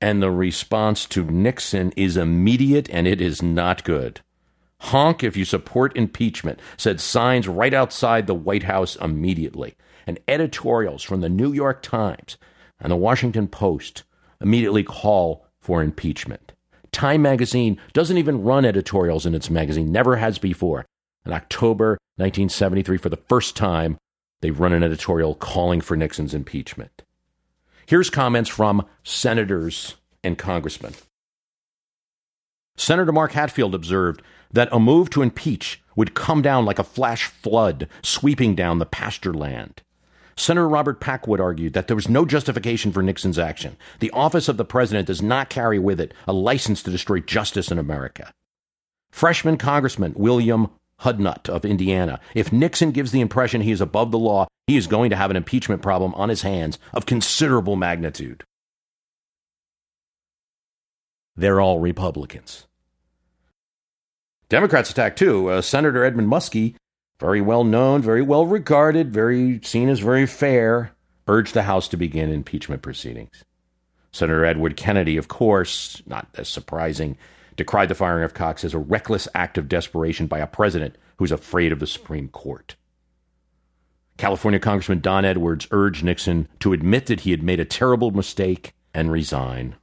and 0.00 0.22
the 0.22 0.30
response 0.30 1.06
to 1.06 1.24
Nixon 1.24 1.92
is 1.96 2.16
immediate 2.16 2.88
and 2.90 3.06
it 3.06 3.20
is 3.20 3.42
not 3.42 3.84
good. 3.84 4.20
Honk 4.80 5.22
if 5.22 5.36
you 5.36 5.44
support 5.44 5.96
impeachment, 5.96 6.58
said 6.76 7.00
signs 7.00 7.46
right 7.46 7.74
outside 7.74 8.26
the 8.26 8.34
White 8.34 8.62
House 8.62 8.96
immediately. 8.96 9.76
And 10.06 10.18
editorials 10.26 11.02
from 11.02 11.20
the 11.20 11.28
New 11.28 11.52
York 11.52 11.82
Times 11.82 12.38
and 12.80 12.90
the 12.90 12.96
Washington 12.96 13.46
Post 13.46 14.04
immediately 14.40 14.82
call 14.82 15.46
for 15.60 15.82
impeachment. 15.82 16.52
Time 16.92 17.22
magazine 17.22 17.78
doesn't 17.92 18.16
even 18.16 18.42
run 18.42 18.64
editorials 18.64 19.26
in 19.26 19.34
its 19.34 19.50
magazine, 19.50 19.92
never 19.92 20.16
has 20.16 20.38
before. 20.38 20.86
In 21.26 21.32
October 21.32 21.98
1973, 22.16 22.96
for 22.96 23.10
the 23.10 23.18
first 23.28 23.54
time, 23.54 23.98
they 24.40 24.50
run 24.50 24.72
an 24.72 24.82
editorial 24.82 25.34
calling 25.34 25.82
for 25.82 25.96
Nixon's 25.96 26.34
impeachment. 26.34 27.02
Here's 27.90 28.08
comments 28.08 28.48
from 28.48 28.86
senators 29.02 29.96
and 30.22 30.38
congressmen. 30.38 30.94
Senator 32.76 33.10
Mark 33.10 33.32
Hatfield 33.32 33.74
observed 33.74 34.22
that 34.52 34.68
a 34.70 34.78
move 34.78 35.10
to 35.10 35.22
impeach 35.22 35.82
would 35.96 36.14
come 36.14 36.40
down 36.40 36.64
like 36.64 36.78
a 36.78 36.84
flash 36.84 37.24
flood, 37.24 37.88
sweeping 38.00 38.54
down 38.54 38.78
the 38.78 38.86
pasture 38.86 39.34
land. 39.34 39.82
Senator 40.36 40.68
Robert 40.68 41.00
Packwood 41.00 41.40
argued 41.40 41.72
that 41.72 41.88
there 41.88 41.96
was 41.96 42.08
no 42.08 42.24
justification 42.24 42.92
for 42.92 43.02
Nixon's 43.02 43.40
action. 43.40 43.76
The 43.98 44.12
office 44.12 44.48
of 44.48 44.56
the 44.56 44.64
president 44.64 45.08
does 45.08 45.20
not 45.20 45.50
carry 45.50 45.80
with 45.80 46.00
it 46.00 46.14
a 46.28 46.32
license 46.32 46.84
to 46.84 46.92
destroy 46.92 47.18
justice 47.18 47.72
in 47.72 47.78
America. 47.80 48.32
Freshman 49.10 49.56
Congressman 49.56 50.14
William 50.14 50.70
Hudnut 51.02 51.48
of 51.48 51.64
Indiana. 51.64 52.20
If 52.34 52.52
Nixon 52.52 52.90
gives 52.90 53.12
the 53.12 53.20
impression 53.20 53.60
he 53.60 53.72
is 53.72 53.80
above 53.80 54.10
the 54.10 54.18
law, 54.18 54.46
he 54.66 54.76
is 54.76 54.86
going 54.86 55.10
to 55.10 55.16
have 55.16 55.30
an 55.30 55.36
impeachment 55.36 55.82
problem 55.82 56.14
on 56.14 56.28
his 56.28 56.42
hands 56.42 56.78
of 56.92 57.06
considerable 57.06 57.76
magnitude. 57.76 58.44
They're 61.36 61.60
all 61.60 61.78
Republicans. 61.78 62.66
Democrats 64.48 64.90
attacked 64.90 65.18
too. 65.18 65.48
Uh, 65.48 65.62
Senator 65.62 66.04
Edmund 66.04 66.28
Muskie, 66.28 66.74
very 67.18 67.40
well 67.40 67.64
known, 67.64 68.02
very 68.02 68.22
well 68.22 68.46
regarded, 68.46 69.12
very 69.12 69.60
seen 69.62 69.88
as 69.88 70.00
very 70.00 70.26
fair, 70.26 70.92
urged 71.28 71.54
the 71.54 71.62
House 71.62 71.88
to 71.88 71.96
begin 71.96 72.30
impeachment 72.30 72.82
proceedings. 72.82 73.44
Senator 74.12 74.44
Edward 74.44 74.76
Kennedy, 74.76 75.16
of 75.16 75.28
course, 75.28 76.02
not 76.04 76.26
as 76.34 76.48
surprising, 76.48 77.16
decried 77.60 77.90
the 77.90 77.94
firing 77.94 78.24
of 78.24 78.32
Cox 78.32 78.64
as 78.64 78.72
a 78.72 78.78
reckless 78.78 79.28
act 79.34 79.58
of 79.58 79.68
desperation 79.68 80.26
by 80.26 80.38
a 80.38 80.46
president 80.46 80.96
who's 81.18 81.30
afraid 81.30 81.72
of 81.72 81.78
the 81.78 81.86
Supreme 81.86 82.26
Court. 82.28 82.74
California 84.16 84.58
Congressman 84.58 85.00
Don 85.00 85.26
Edwards 85.26 85.68
urged 85.70 86.02
Nixon 86.02 86.48
to 86.60 86.72
admit 86.72 87.04
that 87.04 87.20
he 87.20 87.32
had 87.32 87.42
made 87.42 87.60
a 87.60 87.66
terrible 87.66 88.12
mistake 88.12 88.72
and 88.94 89.12
resign. 89.12 89.76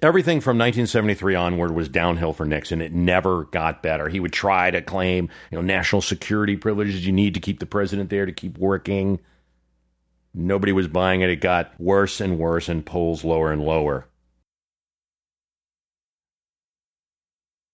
Everything 0.00 0.40
from 0.40 0.56
1973 0.56 1.34
onward 1.34 1.74
was 1.74 1.90
downhill 1.90 2.32
for 2.32 2.46
Nixon. 2.46 2.80
It 2.80 2.94
never 2.94 3.44
got 3.44 3.82
better. 3.82 4.08
He 4.08 4.20
would 4.20 4.32
try 4.32 4.70
to 4.70 4.80
claim, 4.80 5.28
you 5.50 5.58
know, 5.58 5.62
national 5.62 6.00
security 6.00 6.56
privileges. 6.56 7.06
You 7.06 7.12
need 7.12 7.34
to 7.34 7.40
keep 7.40 7.60
the 7.60 7.66
president 7.66 8.08
there 8.08 8.24
to 8.24 8.32
keep 8.32 8.56
working. 8.56 9.20
Nobody 10.34 10.72
was 10.72 10.88
buying 10.88 11.20
it. 11.20 11.30
It 11.30 11.40
got 11.40 11.78
worse 11.78 12.20
and 12.20 12.38
worse 12.38 12.68
and 12.68 12.84
polls 12.84 13.24
lower 13.24 13.52
and 13.52 13.62
lower. 13.62 14.06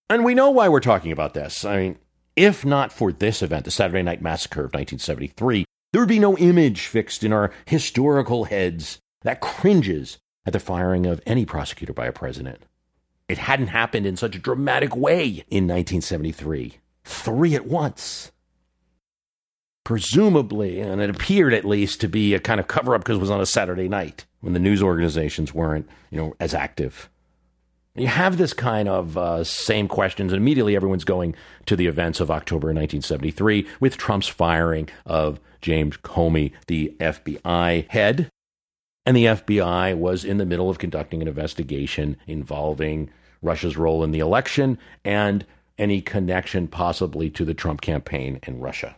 And 0.09 0.25
we 0.25 0.33
know 0.33 0.49
why 0.49 0.67
we're 0.67 0.79
talking 0.79 1.11
about 1.11 1.33
this. 1.33 1.63
I 1.63 1.77
mean, 1.77 1.99
if 2.35 2.65
not 2.65 2.91
for 2.91 3.11
this 3.11 3.41
event, 3.41 3.65
the 3.65 3.71
Saturday 3.71 4.01
Night 4.01 4.21
Massacre 4.21 4.61
of 4.61 4.73
1973, 4.73 5.65
there 5.91 6.01
would 6.01 6.09
be 6.09 6.19
no 6.19 6.37
image 6.37 6.87
fixed 6.87 7.23
in 7.23 7.31
our 7.31 7.51
historical 7.65 8.45
heads 8.45 8.99
that 9.21 9.41
cringes 9.41 10.17
at 10.45 10.53
the 10.53 10.59
firing 10.59 11.05
of 11.05 11.21
any 11.25 11.45
prosecutor 11.45 11.93
by 11.93 12.07
a 12.07 12.11
president. 12.11 12.63
It 13.27 13.37
hadn't 13.37 13.67
happened 13.67 14.07
in 14.07 14.17
such 14.17 14.35
a 14.35 14.39
dramatic 14.39 14.95
way 14.95 15.25
in 15.49 15.67
1973. 15.67 16.79
Three 17.03 17.55
at 17.55 17.67
once. 17.67 18.31
Presumably, 19.89 20.81
and 20.81 21.01
it 21.01 21.09
appeared 21.09 21.51
at 21.51 21.65
least 21.65 21.99
to 22.01 22.07
be 22.07 22.35
a 22.35 22.39
kind 22.39 22.59
of 22.59 22.67
cover 22.67 22.93
up 22.93 23.01
because 23.01 23.17
it 23.17 23.21
was 23.21 23.31
on 23.31 23.41
a 23.41 23.45
Saturday 23.47 23.87
night 23.87 24.27
when 24.39 24.53
the 24.53 24.59
news 24.59 24.83
organizations 24.83 25.51
weren't, 25.51 25.89
you 26.11 26.17
know, 26.19 26.35
as 26.39 26.53
active. 26.53 27.09
You 27.95 28.05
have 28.05 28.37
this 28.37 28.53
kind 28.53 28.87
of 28.87 29.17
uh, 29.17 29.43
same 29.43 29.87
questions, 29.87 30.31
and 30.31 30.39
immediately 30.39 30.75
everyone's 30.75 31.05
going 31.05 31.33
to 31.65 31.75
the 31.75 31.87
events 31.87 32.19
of 32.19 32.29
October 32.29 32.67
1973 32.67 33.65
with 33.79 33.97
Trump's 33.97 34.27
firing 34.27 34.89
of 35.07 35.39
James 35.59 35.97
Comey, 35.97 36.51
the 36.67 36.95
FBI 36.99 37.89
head, 37.89 38.29
and 39.07 39.17
the 39.17 39.25
FBI 39.25 39.97
was 39.97 40.23
in 40.23 40.37
the 40.37 40.45
middle 40.45 40.69
of 40.69 40.77
conducting 40.77 41.23
an 41.23 41.27
investigation 41.27 42.15
involving 42.27 43.09
Russia's 43.41 43.75
role 43.75 44.03
in 44.03 44.11
the 44.11 44.19
election 44.19 44.77
and 45.03 45.47
any 45.79 45.99
connection 45.99 46.67
possibly 46.67 47.31
to 47.31 47.43
the 47.43 47.55
Trump 47.55 47.81
campaign 47.81 48.39
in 48.45 48.59
Russia. 48.59 48.95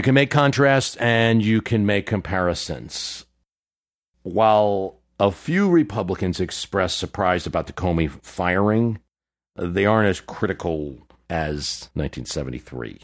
You 0.00 0.02
can 0.02 0.14
make 0.14 0.30
contrasts 0.30 0.96
and 0.96 1.42
you 1.42 1.60
can 1.60 1.84
make 1.84 2.06
comparisons. 2.06 3.26
While 4.22 5.02
a 5.18 5.30
few 5.30 5.68
Republicans 5.68 6.40
expressed 6.40 6.96
surprise 6.96 7.46
about 7.46 7.66
the 7.66 7.74
Comey 7.74 8.08
firing, 8.24 9.00
they 9.56 9.84
aren't 9.84 10.08
as 10.08 10.22
critical 10.22 11.06
as 11.28 11.90
1973. 11.92 13.00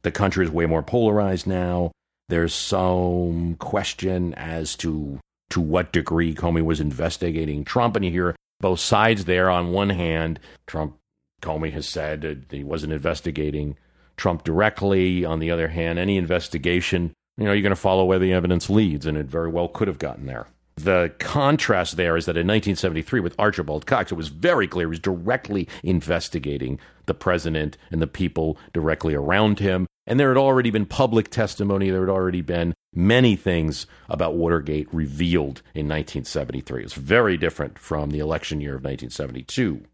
The 0.00 0.10
country 0.10 0.46
is 0.46 0.50
way 0.50 0.64
more 0.64 0.82
polarized 0.82 1.46
now. 1.46 1.90
There's 2.30 2.54
some 2.54 3.56
question 3.56 4.32
as 4.32 4.76
to 4.76 5.20
to 5.50 5.60
what 5.60 5.92
degree 5.92 6.34
Comey 6.34 6.64
was 6.64 6.80
investigating 6.80 7.66
Trump, 7.66 7.96
and 7.96 8.04
you 8.06 8.10
hear 8.10 8.36
both 8.60 8.80
sides 8.80 9.26
there. 9.26 9.50
On 9.50 9.72
one 9.72 9.90
hand, 9.90 10.40
Trump 10.66 10.96
Comey 11.42 11.72
has 11.72 11.86
said 11.86 12.22
that 12.22 12.46
he 12.50 12.64
wasn't 12.64 12.94
investigating 12.94 13.76
Trump 14.16 14.44
directly. 14.44 15.24
On 15.24 15.38
the 15.38 15.50
other 15.50 15.68
hand, 15.68 15.98
any 15.98 16.16
investigation, 16.16 17.12
you 17.36 17.44
know, 17.44 17.52
you're 17.52 17.62
going 17.62 17.70
to 17.70 17.76
follow 17.76 18.04
where 18.04 18.18
the 18.18 18.32
evidence 18.32 18.70
leads, 18.70 19.06
and 19.06 19.16
it 19.16 19.26
very 19.26 19.48
well 19.48 19.68
could 19.68 19.88
have 19.88 19.98
gotten 19.98 20.26
there. 20.26 20.46
The 20.76 21.12
contrast 21.20 21.96
there 21.96 22.16
is 22.16 22.26
that 22.26 22.36
in 22.36 22.46
1973 22.46 23.20
with 23.20 23.36
Archibald 23.38 23.86
Cox, 23.86 24.10
it 24.10 24.16
was 24.16 24.28
very 24.28 24.66
clear 24.66 24.86
he 24.86 24.90
was 24.90 24.98
directly 24.98 25.68
investigating 25.84 26.80
the 27.06 27.14
president 27.14 27.76
and 27.92 28.02
the 28.02 28.08
people 28.08 28.58
directly 28.72 29.14
around 29.14 29.60
him. 29.60 29.86
And 30.06 30.18
there 30.18 30.28
had 30.28 30.36
already 30.36 30.70
been 30.70 30.84
public 30.84 31.30
testimony, 31.30 31.90
there 31.90 32.00
had 32.00 32.12
already 32.12 32.42
been 32.42 32.74
many 32.92 33.36
things 33.36 33.86
about 34.08 34.34
Watergate 34.34 34.92
revealed 34.92 35.62
in 35.74 35.86
1973. 35.88 36.82
It's 36.82 36.94
very 36.94 37.36
different 37.36 37.78
from 37.78 38.10
the 38.10 38.18
election 38.18 38.60
year 38.60 38.74
of 38.74 38.82
1972. 38.82 39.84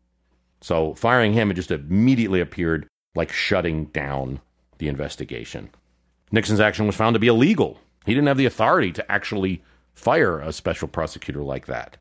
So 0.62 0.94
firing 0.94 1.32
him, 1.32 1.50
it 1.50 1.54
just 1.54 1.70
immediately 1.70 2.40
appeared 2.40 2.86
like 3.14 3.32
shutting 3.32 3.86
down 3.86 4.40
the 4.78 4.88
investigation. 4.88 5.70
Nixon's 6.32 6.60
action 6.60 6.86
was 6.86 6.96
found 6.96 7.14
to 7.14 7.20
be 7.20 7.26
illegal. 7.26 7.78
He 8.06 8.14
didn't 8.14 8.28
have 8.28 8.36
the 8.36 8.46
authority 8.46 8.92
to 8.92 9.12
actually 9.12 9.62
fire 9.94 10.38
a 10.38 10.52
special 10.52 10.88
prosecutor 10.88 11.42
like 11.42 11.66
that. 11.66 11.96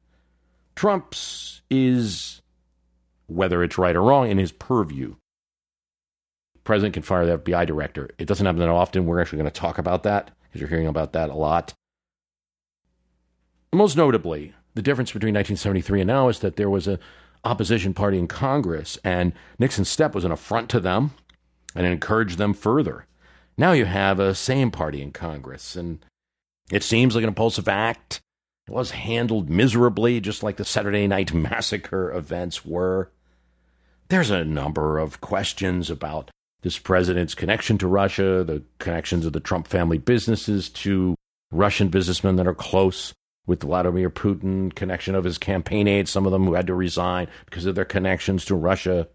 Trump's 0.75 1.61
is, 1.69 2.41
whether 3.27 3.63
it's 3.63 3.77
right 3.77 3.95
or 3.95 4.03
wrong, 4.03 4.29
in 4.29 4.37
his 4.37 4.51
purview 4.51 5.15
president 6.69 6.93
can 6.93 7.01
fire 7.01 7.25
the 7.25 7.39
FBI 7.39 7.65
director. 7.65 8.11
It 8.19 8.27
doesn't 8.27 8.45
happen 8.45 8.59
that 8.59 8.69
often. 8.69 9.07
We're 9.07 9.19
actually 9.19 9.39
going 9.39 9.51
to 9.51 9.59
talk 9.59 9.79
about 9.79 10.03
that 10.03 10.29
because 10.43 10.61
you're 10.61 10.69
hearing 10.69 10.85
about 10.85 11.13
that 11.13 11.31
a 11.31 11.33
lot. 11.33 11.73
Most 13.73 13.97
notably, 13.97 14.53
the 14.75 14.83
difference 14.83 15.11
between 15.11 15.33
1973 15.33 16.01
and 16.01 16.07
now 16.07 16.29
is 16.29 16.41
that 16.41 16.57
there 16.57 16.69
was 16.69 16.87
a 16.87 16.99
opposition 17.43 17.93
party 17.93 18.17
in 18.17 18.28
Congress, 18.28 18.97
and 19.04 19.34
Nixon's 19.58 19.89
step 19.89 20.13
was 20.13 20.25
an 20.25 20.32
affront 20.32 20.69
to 20.69 20.80
them 20.80 21.12
and 21.75 21.86
encouraged 21.86 22.38
them 22.38 22.54
further. 22.54 23.06
Now 23.58 23.71
you 23.73 23.86
have 23.86 24.19
a 24.19 24.36
same 24.36 24.71
party 24.71 25.02
in 25.02 25.12
Congress, 25.12 25.75
and 25.75 26.04
it 26.71 26.84
seems 26.84 27.15
like 27.15 27.23
an 27.23 27.30
impulsive 27.30 27.67
act. 27.67 28.21
It 28.67 28.73
was 28.73 28.91
handled 28.91 29.49
miserably, 29.49 30.19
just 30.19 30.43
like 30.43 30.58
the 30.58 30.65
Saturday 30.65 31.08
Night 31.08 31.34
Massacre 31.34 32.12
events 32.12 32.65
were. 32.65 33.12
There's 34.10 34.32
a 34.32 34.43
number 34.43 34.97
of 34.97 35.21
questions 35.21 35.89
about 35.89 36.32
this 36.62 36.78
president's 36.78 37.36
connection 37.36 37.78
to 37.78 37.88
Russia, 37.88 38.43
the 38.43 38.63
connections 38.80 39.25
of 39.25 39.34
the 39.34 39.39
Trump 39.39 39.67
family 39.67 39.97
businesses 39.97 40.69
to 40.69 41.15
Russian 41.52 41.89
businessmen 41.89 42.36
that 42.36 42.47
are 42.47 42.56
close 42.56 43.13
with 43.49 43.63
Vladimir 43.63 44.12
Putin, 44.12 44.73
connection 44.75 45.15
of 45.15 45.23
his 45.23 45.39
campaign 45.39 45.88
aides, 45.88 46.12
some 46.12 46.27
of 46.27 46.31
them 46.31 46.45
who 46.45 46.53
had 46.53 46.67
to 46.67 46.75
resign 46.75 47.27
because 47.45 47.65
of 47.65 47.73
their 47.73 47.83
connections 47.83 48.45
to 48.45 48.53
Russia. 48.53 49.07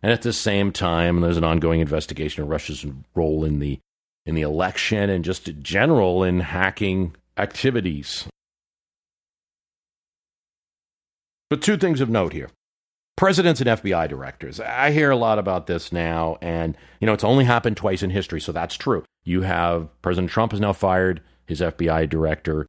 And 0.00 0.12
at 0.12 0.22
the 0.22 0.32
same 0.32 0.70
time, 0.70 1.20
there's 1.20 1.36
an 1.36 1.44
ongoing 1.44 1.80
investigation 1.80 2.44
of 2.44 2.48
Russia's 2.48 2.86
role 3.16 3.44
in 3.44 3.58
the 3.58 3.80
in 4.24 4.36
the 4.36 4.42
election 4.42 5.10
and 5.10 5.24
just 5.24 5.50
general 5.60 6.22
in 6.22 6.38
hacking 6.38 7.16
activities. 7.36 8.28
But 11.50 11.62
two 11.62 11.76
things 11.76 12.00
of 12.00 12.08
note 12.08 12.32
here 12.32 12.48
presidents 13.16 13.60
and 13.60 13.68
FBI 13.68 14.08
directors. 14.08 14.60
I 14.60 14.92
hear 14.92 15.10
a 15.10 15.16
lot 15.16 15.40
about 15.40 15.66
this 15.66 15.90
now, 15.90 16.38
and 16.40 16.76
you 17.00 17.06
know 17.06 17.12
it's 17.12 17.24
only 17.24 17.44
happened 17.44 17.76
twice 17.76 18.04
in 18.04 18.10
history, 18.10 18.40
so 18.40 18.52
that's 18.52 18.76
true. 18.76 19.04
You 19.24 19.42
have 19.42 19.88
President 20.00 20.30
Trump 20.30 20.52
has 20.52 20.60
now 20.60 20.72
fired 20.72 21.22
his 21.46 21.60
FBI 21.60 22.08
director, 22.08 22.68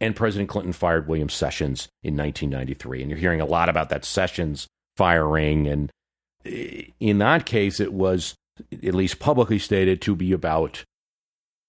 and 0.00 0.14
President 0.14 0.48
Clinton 0.48 0.72
fired 0.72 1.08
William 1.08 1.28
Sessions 1.28 1.88
in 2.02 2.16
1993, 2.16 3.02
and 3.02 3.10
you're 3.10 3.18
hearing 3.18 3.40
a 3.40 3.46
lot 3.46 3.68
about 3.68 3.88
that 3.90 4.04
Sessions 4.04 4.68
firing, 4.96 5.66
and 5.66 5.90
eh, 6.44 6.84
in 7.00 7.18
that 7.18 7.46
case, 7.46 7.80
it 7.80 7.92
was 7.92 8.34
at 8.72 8.94
least 8.94 9.18
publicly 9.18 9.58
stated 9.58 10.00
to 10.02 10.16
be 10.16 10.32
about 10.32 10.84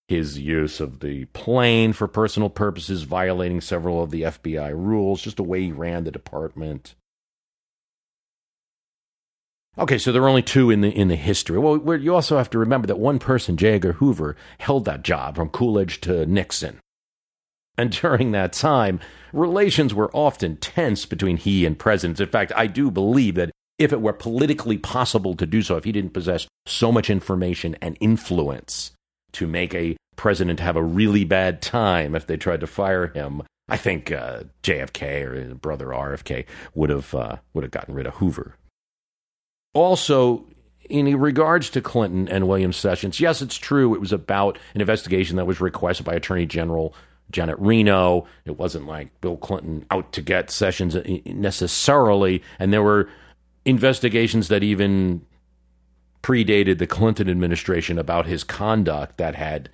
his 0.08 0.40
use 0.40 0.80
of 0.80 1.02
the 1.02 1.26
plane 1.26 1.94
for 1.94 2.08
personal 2.08 2.50
purposes, 2.50 3.04
violating 3.04 3.62
several 3.62 4.02
of 4.02 4.10
the 4.10 4.24
FBI 4.24 4.72
rules, 4.72 5.22
just 5.22 5.38
the 5.38 5.44
way 5.44 5.62
he 5.62 5.72
ran 5.72 6.04
the 6.04 6.12
department. 6.12 6.96
Okay, 9.78 10.00
so 10.00 10.12
there 10.12 10.24
are 10.24 10.30
only 10.30 10.42
two 10.42 10.72
in 10.72 10.82
the 10.82 10.90
in 10.90 11.08
the 11.08 11.16
history. 11.16 11.58
Well, 11.58 11.96
you 11.96 12.14
also 12.14 12.38
have 12.38 12.50
to 12.50 12.60
remember 12.60 12.88
that 12.88 13.00
one 13.00 13.20
person, 13.20 13.56
J. 13.56 13.76
Edgar 13.76 13.94
Hoover, 13.94 14.36
held 14.58 14.86
that 14.86 15.04
job 15.04 15.36
from 15.36 15.50
Coolidge 15.50 16.02
to 16.02 16.26
Nixon. 16.26 16.80
And 17.80 17.94
during 17.94 18.34
that 18.34 18.52
time, 18.52 19.00
relations 19.32 19.94
were 19.94 20.12
often 20.14 20.58
tense 20.58 21.06
between 21.06 21.38
he 21.38 21.66
and 21.66 21.80
presidents. 21.80 22.20
In 22.20 22.28
fact, 22.28 22.52
I 22.54 22.68
do 22.68 22.92
believe 22.92 23.36
that 23.36 23.52
if 23.78 23.94
it 23.94 24.02
were 24.02 24.12
politically 24.12 24.78
possible 24.78 25.34
to 25.36 25.46
do 25.46 25.62
so, 25.62 25.78
if 25.78 25.86
he 25.86 25.94
didn't 25.94 26.14
possess 26.14 26.46
so 26.66 26.92
much 26.92 27.10
information 27.10 27.78
and 27.82 27.96
influence 28.02 28.92
to 29.32 29.48
make 29.48 29.74
a 29.74 29.96
president 30.18 30.60
have 30.60 30.76
a 30.76 30.84
really 30.84 31.24
bad 31.24 31.62
time 31.62 32.16
if 32.16 32.28
they 32.28 32.36
tried 32.36 32.60
to 32.60 32.68
fire 32.68 33.08
him, 33.08 33.44
I 33.70 33.78
think 33.78 34.12
uh, 34.12 34.44
JFK 34.62 35.26
or 35.26 35.36
his 35.36 35.54
brother 35.54 35.88
RFK 35.88 36.48
would 36.76 36.90
have 36.90 37.16
uh, 37.16 37.38
would 37.54 37.64
have 37.64 37.72
gotten 37.72 37.96
rid 37.96 38.08
of 38.08 38.16
Hoover. 38.16 38.56
Also, 39.74 40.46
in 40.90 41.18
regards 41.18 41.70
to 41.70 41.80
Clinton 41.80 42.28
and 42.28 42.46
William 42.46 42.74
Sessions, 42.74 43.22
yes, 43.22 43.42
it's 43.42 43.56
true. 43.56 43.96
It 43.96 44.02
was 44.02 44.12
about 44.12 44.58
an 44.74 44.82
investigation 44.82 45.38
that 45.38 45.48
was 45.48 45.62
requested 45.62 46.06
by 46.06 46.16
Attorney 46.16 46.46
General 46.46 46.94
Janet 47.32 47.58
Reno. 47.60 48.28
It 48.46 48.58
wasn't 48.58 48.88
like 48.88 49.20
Bill 49.22 49.38
Clinton 49.38 49.86
out 49.92 50.12
to 50.14 50.22
get 50.22 50.52
Sessions 50.52 50.96
necessarily. 51.26 52.44
And 52.58 52.74
there 52.74 52.84
were 52.84 53.10
investigations 53.66 54.48
that 54.48 54.64
even 54.64 55.26
predated 56.24 56.80
the 56.80 56.88
Clinton 56.88 57.30
administration 57.30 57.98
about 57.98 58.26
his 58.26 58.44
conduct 58.44 59.18
that 59.18 59.36
had 59.36 59.70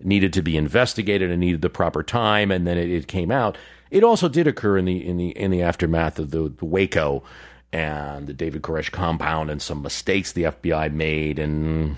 needed 0.00 0.32
to 0.32 0.42
be 0.42 0.56
investigated 0.56 1.30
and 1.30 1.40
needed 1.40 1.62
the 1.62 1.70
proper 1.70 2.02
time. 2.02 2.50
And 2.50 2.66
then 2.66 2.78
it, 2.78 2.90
it 2.90 3.08
came 3.08 3.30
out. 3.30 3.56
It 3.90 4.02
also 4.02 4.28
did 4.28 4.46
occur 4.46 4.78
in 4.78 4.84
the 4.84 5.06
in 5.06 5.16
the 5.16 5.28
in 5.30 5.50
the 5.50 5.62
aftermath 5.62 6.18
of 6.18 6.30
the, 6.30 6.48
the 6.48 6.64
Waco 6.64 7.22
and 7.72 8.26
the 8.26 8.32
David 8.32 8.62
Koresh 8.62 8.90
compound 8.90 9.50
and 9.50 9.62
some 9.62 9.82
mistakes 9.82 10.32
the 10.32 10.44
FBI 10.44 10.92
made 10.92 11.38
and 11.38 11.96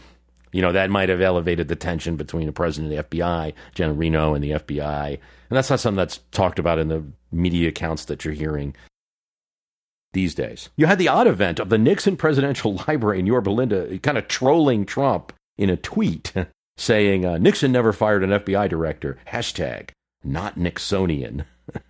you 0.58 0.62
know, 0.62 0.72
that 0.72 0.90
might 0.90 1.08
have 1.08 1.20
elevated 1.20 1.68
the 1.68 1.76
tension 1.76 2.16
between 2.16 2.46
the 2.46 2.52
president 2.52 2.92
and 2.92 2.98
the 2.98 3.04
FBI, 3.04 3.54
Janet 3.76 3.96
Reno 3.96 4.34
and 4.34 4.42
the 4.42 4.50
FBI. 4.50 5.06
And 5.10 5.56
that's 5.56 5.70
not 5.70 5.78
something 5.78 5.96
that's 5.96 6.18
talked 6.32 6.58
about 6.58 6.80
in 6.80 6.88
the 6.88 7.04
media 7.30 7.68
accounts 7.68 8.06
that 8.06 8.24
you're 8.24 8.34
hearing 8.34 8.74
these 10.14 10.34
days. 10.34 10.68
You 10.74 10.86
had 10.86 10.98
the 10.98 11.06
odd 11.06 11.28
event 11.28 11.60
of 11.60 11.68
the 11.68 11.78
Nixon 11.78 12.16
Presidential 12.16 12.74
Library 12.88 13.20
in 13.20 13.26
Yorba 13.26 13.50
Linda 13.50 14.00
kind 14.00 14.18
of 14.18 14.26
trolling 14.26 14.84
Trump 14.84 15.32
in 15.56 15.70
a 15.70 15.76
tweet 15.76 16.32
saying, 16.76 17.24
uh, 17.24 17.38
Nixon 17.38 17.70
never 17.70 17.92
fired 17.92 18.24
an 18.24 18.30
FBI 18.30 18.68
director. 18.68 19.16
Hashtag 19.28 19.90
not 20.24 20.58
Nixonian. 20.58 21.44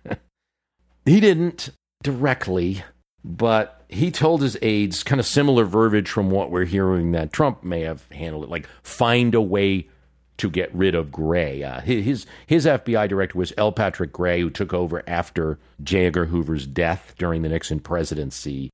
he 1.05 1.19
didn't 1.19 1.71
directly, 2.03 2.83
but 3.23 3.83
he 3.89 4.11
told 4.11 4.41
his 4.41 4.57
aides 4.61 5.03
kind 5.03 5.19
of 5.19 5.25
similar 5.25 5.65
verbiage 5.65 6.09
from 6.09 6.29
what 6.29 6.51
we're 6.51 6.65
hearing 6.65 7.11
that 7.11 7.33
Trump 7.33 7.63
may 7.63 7.81
have 7.81 8.07
handled 8.11 8.43
it, 8.43 8.49
like 8.49 8.67
find 8.83 9.35
a 9.35 9.41
way 9.41 9.87
to 10.37 10.49
get 10.49 10.73
rid 10.73 10.95
of 10.95 11.11
Gray. 11.11 11.63
Uh, 11.63 11.81
his 11.81 12.25
his 12.47 12.65
FBI 12.65 13.09
director 13.09 13.37
was 13.37 13.53
L. 13.57 13.71
Patrick 13.71 14.13
Gray, 14.13 14.41
who 14.41 14.49
took 14.49 14.73
over 14.73 15.03
after 15.07 15.59
J. 15.83 16.05
Edgar 16.05 16.25
Hoover's 16.25 16.65
death 16.65 17.13
during 17.17 17.41
the 17.41 17.49
Nixon 17.49 17.79
presidency. 17.79 18.69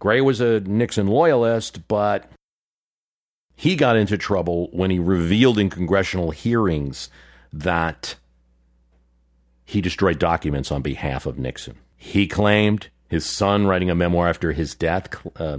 Gray 0.00 0.20
was 0.20 0.40
a 0.40 0.60
Nixon 0.60 1.08
loyalist, 1.08 1.88
but 1.88 2.30
he 3.56 3.74
got 3.74 3.96
into 3.96 4.18
trouble 4.18 4.68
when 4.72 4.90
he 4.90 4.98
revealed 4.98 5.58
in 5.58 5.70
congressional 5.70 6.30
hearings 6.30 7.08
that 7.52 8.16
he 9.64 9.80
destroyed 9.80 10.18
documents 10.18 10.70
on 10.70 10.82
behalf 10.82 11.26
of 11.26 11.38
Nixon. 11.38 11.78
He 11.96 12.28
claimed 12.28 12.88
his 13.08 13.24
son, 13.24 13.66
writing 13.66 13.90
a 13.90 13.94
memoir 13.94 14.28
after 14.28 14.52
his 14.52 14.74
death, 14.74 15.08
uh, 15.40 15.58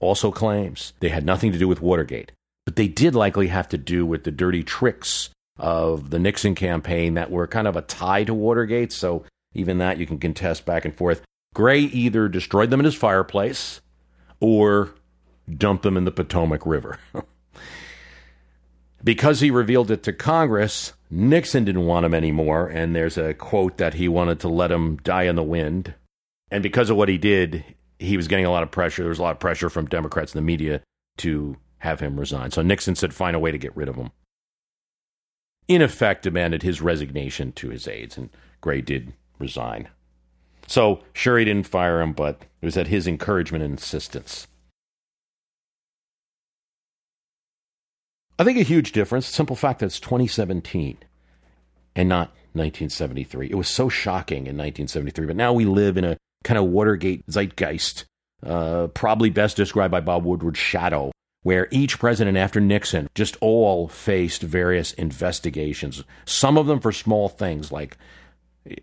also 0.00 0.30
claims 0.30 0.92
they 1.00 1.08
had 1.08 1.26
nothing 1.26 1.52
to 1.52 1.58
do 1.58 1.68
with 1.68 1.82
Watergate, 1.82 2.32
but 2.64 2.76
they 2.76 2.88
did 2.88 3.14
likely 3.14 3.48
have 3.48 3.68
to 3.68 3.78
do 3.78 4.06
with 4.06 4.24
the 4.24 4.30
dirty 4.30 4.62
tricks 4.62 5.30
of 5.58 6.10
the 6.10 6.18
Nixon 6.18 6.54
campaign 6.54 7.14
that 7.14 7.30
were 7.30 7.46
kind 7.46 7.66
of 7.66 7.76
a 7.76 7.82
tie 7.82 8.24
to 8.24 8.32
Watergate. 8.32 8.92
So 8.92 9.24
even 9.54 9.78
that 9.78 9.98
you 9.98 10.06
can 10.06 10.18
contest 10.18 10.64
back 10.64 10.84
and 10.84 10.94
forth. 10.94 11.22
Gray 11.54 11.80
either 11.80 12.28
destroyed 12.28 12.70
them 12.70 12.80
in 12.80 12.84
his 12.84 12.94
fireplace 12.94 13.80
or 14.40 14.90
dumped 15.50 15.82
them 15.82 15.96
in 15.96 16.04
the 16.04 16.10
Potomac 16.10 16.64
River. 16.66 16.98
because 19.04 19.40
he 19.40 19.50
revealed 19.50 19.90
it 19.90 20.02
to 20.04 20.12
Congress, 20.12 20.92
Nixon 21.10 21.64
didn't 21.64 21.86
want 21.86 22.06
him 22.06 22.14
anymore, 22.14 22.68
and 22.68 22.94
there's 22.94 23.16
a 23.16 23.34
quote 23.34 23.78
that 23.78 23.94
he 23.94 24.08
wanted 24.08 24.40
to 24.40 24.48
let 24.48 24.70
him 24.70 24.98
die 24.98 25.24
in 25.24 25.36
the 25.36 25.42
wind. 25.42 25.94
And 26.50 26.62
because 26.62 26.90
of 26.90 26.96
what 26.96 27.08
he 27.08 27.18
did, 27.18 27.64
he 27.98 28.16
was 28.16 28.28
getting 28.28 28.46
a 28.46 28.50
lot 28.50 28.62
of 28.62 28.70
pressure. 28.70 29.02
There 29.02 29.10
was 29.10 29.18
a 29.18 29.22
lot 29.22 29.32
of 29.32 29.40
pressure 29.40 29.68
from 29.68 29.86
Democrats 29.86 30.34
in 30.34 30.38
the 30.38 30.46
media 30.46 30.82
to 31.18 31.56
have 31.78 32.00
him 32.00 32.18
resign. 32.18 32.50
So 32.50 32.62
Nixon 32.62 32.94
said, 32.94 33.14
find 33.14 33.36
a 33.36 33.40
way 33.40 33.50
to 33.50 33.58
get 33.58 33.76
rid 33.76 33.88
of 33.88 33.96
him. 33.96 34.10
In 35.66 35.82
effect, 35.82 36.22
demanded 36.22 36.62
his 36.62 36.80
resignation 36.80 37.52
to 37.52 37.68
his 37.68 37.86
aides, 37.86 38.16
and 38.16 38.30
Gray 38.62 38.80
did 38.80 39.12
resign. 39.38 39.88
So, 40.66 41.02
sure, 41.12 41.38
he 41.38 41.44
didn't 41.44 41.66
fire 41.66 42.00
him, 42.00 42.12
but 42.12 42.42
it 42.60 42.64
was 42.64 42.76
at 42.76 42.86
his 42.86 43.06
encouragement 43.06 43.62
and 43.62 43.72
insistence. 43.72 44.46
I 48.38 48.44
think 48.44 48.58
a 48.58 48.62
huge 48.62 48.92
difference, 48.92 49.26
simple 49.26 49.56
fact 49.56 49.80
that 49.80 49.86
it's 49.86 50.00
2017 50.00 50.98
and 51.96 52.08
not 52.08 52.28
1973. 52.52 53.48
It 53.50 53.56
was 53.56 53.68
so 53.68 53.88
shocking 53.88 54.46
in 54.46 54.56
1973, 54.56 55.26
but 55.26 55.36
now 55.36 55.52
we 55.52 55.64
live 55.64 55.96
in 55.96 56.04
a 56.04 56.16
kind 56.48 56.58
of 56.58 56.64
Watergate 56.64 57.26
zeitgeist, 57.26 58.06
uh, 58.44 58.86
probably 58.88 59.28
best 59.28 59.58
described 59.58 59.92
by 59.92 60.00
Bob 60.00 60.24
Woodward's 60.24 60.58
shadow, 60.58 61.12
where 61.42 61.68
each 61.70 61.98
president 61.98 62.38
after 62.38 62.58
Nixon 62.58 63.06
just 63.14 63.36
all 63.42 63.86
faced 63.86 64.40
various 64.40 64.94
investigations. 64.94 66.02
Some 66.24 66.56
of 66.56 66.66
them 66.66 66.80
for 66.80 66.90
small 66.90 67.28
things 67.28 67.70
like, 67.70 67.98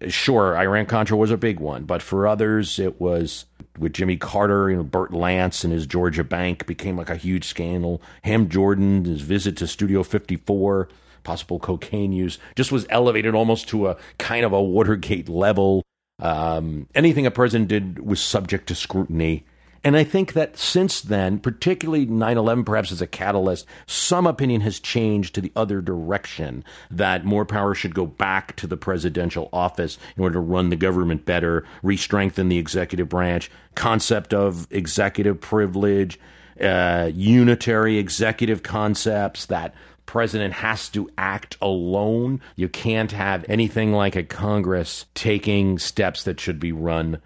sure, 0.08 0.56
Iran 0.56 0.86
Contra 0.86 1.18
was 1.18 1.32
a 1.32 1.38
big 1.38 1.60
one, 1.60 1.86
but 1.86 2.04
for 2.04 2.28
others 2.28 2.78
it 2.78 3.02
was 3.02 3.46
with 3.80 3.94
Jimmy 3.94 4.18
Carter, 4.18 4.70
you 4.70 4.78
know, 4.78 4.84
Bert 4.84 5.12
Lance 5.12 5.64
and 5.64 5.74
his 5.74 5.88
Georgia 5.88 6.24
Bank 6.24 6.68
became 6.68 6.96
like 6.96 7.10
a 7.10 7.16
huge 7.16 7.46
scandal. 7.46 8.00
Ham 8.22 8.48
Jordan, 8.48 9.06
his 9.06 9.22
visit 9.22 9.58
to 9.58 9.66
Studio 9.66 10.04
54, 10.04 10.88
possible 11.24 11.58
cocaine 11.58 12.12
use, 12.12 12.38
just 12.56 12.72
was 12.72 12.86
elevated 12.92 13.34
almost 13.34 13.68
to 13.70 13.88
a 13.88 13.98
kind 14.20 14.46
of 14.46 14.54
a 14.54 14.62
Watergate 14.62 15.28
level. 15.28 15.82
Um, 16.20 16.88
anything 16.96 17.26
a 17.26 17.32
president 17.32 17.70
did 17.70 18.00
was 18.00 18.22
subject 18.22 18.68
to 18.68 18.76
scrutiny. 18.76 19.46
And 19.86 19.96
I 19.96 20.04
think 20.04 20.34
that 20.34 20.58
since 20.58 21.00
then, 21.00 21.38
particularly 21.38 22.08
9 22.08 22.38
11 22.38 22.64
perhaps 22.64 22.92
as 22.92 23.04
a 23.04 23.08
catalyst, 23.08 23.68
some 23.86 24.26
opinion 24.26 24.62
has 24.62 24.80
changed 24.80 25.36
to 25.36 25.42
the 25.42 25.52
other 25.56 25.80
direction 25.80 26.64
that 26.90 27.24
more 27.24 27.46
power 27.46 27.76
should 27.76 27.94
go 27.94 28.08
back 28.08 28.56
to 28.56 28.66
the 28.66 28.78
presidential 28.78 29.48
office 29.54 30.00
in 30.18 30.24
order 30.24 30.34
to 30.34 30.40
run 30.40 30.72
the 30.72 30.76
government 30.76 31.24
better, 31.24 31.66
re 31.84 31.98
strengthen 31.98 32.50
the 32.50 32.58
executive 32.58 33.10
branch, 33.10 33.52
concept 33.76 34.34
of 34.34 34.66
executive 34.72 35.40
privilege, 35.40 36.20
uh, 36.60 37.12
unitary 37.14 38.00
executive 38.00 38.64
concepts 38.64 39.46
that 39.46 39.76
president 40.06 40.56
has 40.56 40.90
to 40.90 41.10
act 41.18 41.58
alone. 41.62 42.42
You 42.56 42.70
can't 42.70 43.12
have 43.12 43.46
anything 43.50 43.94
like 43.94 44.16
a 44.16 44.24
Congress 44.24 45.06
taking 45.14 45.80
steps 45.80 46.24
that 46.24 46.40
should 46.40 46.60
be 46.60 46.72
run 46.72 47.22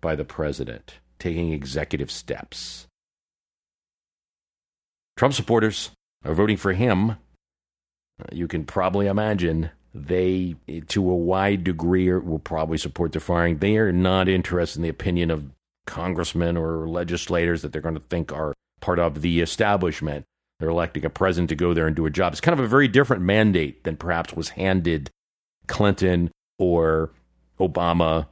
by 0.00 0.16
the 0.16 0.24
president, 0.24 0.94
taking 1.18 1.52
executive 1.52 2.10
steps. 2.10 2.86
Trump 5.16 5.34
supporters 5.34 5.90
are 6.24 6.34
voting 6.34 6.56
for 6.56 6.72
him. 6.72 7.10
Uh, 7.10 7.16
you 8.32 8.48
can 8.48 8.64
probably 8.64 9.06
imagine 9.06 9.70
they, 9.94 10.56
to 10.88 11.08
a 11.08 11.14
wide 11.16 11.62
degree, 11.62 12.12
will 12.12 12.40
probably 12.40 12.78
support 12.78 13.12
the 13.12 13.20
firing. 13.20 13.58
They 13.58 13.76
are 13.76 13.92
not 13.92 14.28
interested 14.28 14.78
in 14.78 14.82
the 14.82 14.88
opinion 14.88 15.30
of 15.30 15.50
congressmen 15.86 16.56
or 16.56 16.88
legislators 16.88 17.62
that 17.62 17.72
they're 17.72 17.82
going 17.82 17.94
to 17.94 18.00
think 18.00 18.32
are 18.32 18.54
part 18.80 18.98
of 18.98 19.22
the 19.22 19.40
establishment. 19.40 20.24
They're 20.64 20.70
electing 20.70 21.04
a 21.04 21.10
president 21.10 21.50
to 21.50 21.56
go 21.56 21.74
there 21.74 21.86
and 21.86 21.94
do 21.94 22.06
a 22.06 22.10
job. 22.10 22.32
It's 22.32 22.40
kind 22.40 22.58
of 22.58 22.64
a 22.64 22.68
very 22.68 22.88
different 22.88 23.22
mandate 23.22 23.84
than 23.84 23.98
perhaps 23.98 24.32
was 24.32 24.48
handed 24.48 25.10
Clinton 25.66 26.30
or 26.58 27.10
Obama 27.60 28.28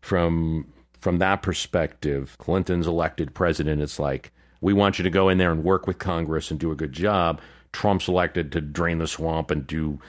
from 0.00 0.66
from 0.98 1.18
that 1.18 1.42
perspective. 1.42 2.34
Clinton's 2.38 2.88
elected 2.88 3.34
president. 3.34 3.80
It's 3.80 4.00
like 4.00 4.32
we 4.60 4.72
want 4.72 4.98
you 4.98 5.04
to 5.04 5.10
go 5.10 5.28
in 5.28 5.38
there 5.38 5.52
and 5.52 5.62
work 5.62 5.86
with 5.86 6.00
Congress 6.00 6.50
and 6.50 6.58
do 6.58 6.72
a 6.72 6.74
good 6.74 6.92
job. 6.92 7.40
Trump's 7.70 8.08
elected 8.08 8.50
to 8.50 8.60
drain 8.60 8.98
the 8.98 9.06
swamp 9.06 9.52
and 9.52 9.64
do 9.64 10.00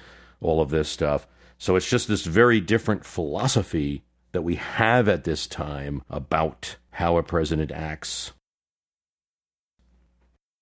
all 0.41 0.61
of 0.61 0.71
this 0.71 0.89
stuff. 0.89 1.27
So 1.59 1.75
it's 1.75 1.87
just 1.87 2.07
this 2.07 2.25
very 2.25 2.59
different 2.59 3.05
philosophy 3.05 4.01
that 4.31 4.41
we 4.41 4.55
have 4.55 5.07
at 5.07 5.25
this 5.25 5.45
time 5.45 6.01
about 6.09 6.77
how 6.89 7.17
a 7.17 7.21
president 7.21 7.71
acts. 7.71 8.31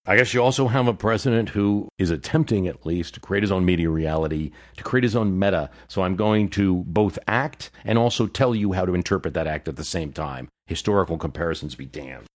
I 0.07 0.17
guess 0.17 0.35
you 0.35 0.43
also 0.43 0.67
have 0.67 0.87
a 0.87 0.93
president 0.93 1.49
who 1.49 1.89
is 1.97 2.11
attempting, 2.11 2.67
at 2.67 2.85
least, 2.85 3.15
to 3.15 3.19
create 3.19 3.41
his 3.41 3.51
own 3.51 3.65
media 3.65 3.89
reality, 3.89 4.51
to 4.77 4.83
create 4.83 5.03
his 5.03 5.15
own 5.15 5.39
meta. 5.39 5.71
So 5.87 6.03
I'm 6.03 6.15
going 6.15 6.49
to 6.49 6.83
both 6.85 7.17
act 7.27 7.71
and 7.83 7.97
also 7.97 8.27
tell 8.27 8.53
you 8.53 8.73
how 8.73 8.85
to 8.85 8.93
interpret 8.93 9.33
that 9.33 9.47
act 9.47 9.67
at 9.67 9.77
the 9.77 9.83
same 9.83 10.13
time. 10.13 10.47
Historical 10.67 11.17
comparisons 11.17 11.73
be 11.73 11.85
damned. 11.85 12.27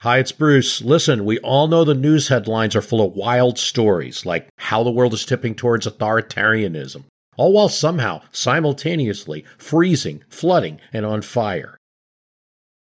Hi, 0.00 0.18
it's 0.18 0.32
Bruce. 0.32 0.82
Listen, 0.82 1.24
we 1.24 1.38
all 1.40 1.68
know 1.68 1.84
the 1.84 1.94
news 1.94 2.26
headlines 2.26 2.74
are 2.74 2.82
full 2.82 3.06
of 3.06 3.14
wild 3.14 3.56
stories, 3.56 4.26
like 4.26 4.48
how 4.58 4.82
the 4.82 4.90
world 4.90 5.12
is 5.12 5.24
tipping 5.24 5.54
towards 5.54 5.86
authoritarianism, 5.86 7.04
all 7.36 7.52
while 7.52 7.68
somehow, 7.68 8.22
simultaneously, 8.32 9.44
freezing, 9.56 10.24
flooding, 10.28 10.80
and 10.92 11.06
on 11.06 11.22
fire. 11.22 11.78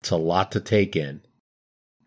It's 0.02 0.12
a 0.12 0.18
lot 0.18 0.52
to 0.54 0.60
take 0.60 0.96
in. 0.96 1.22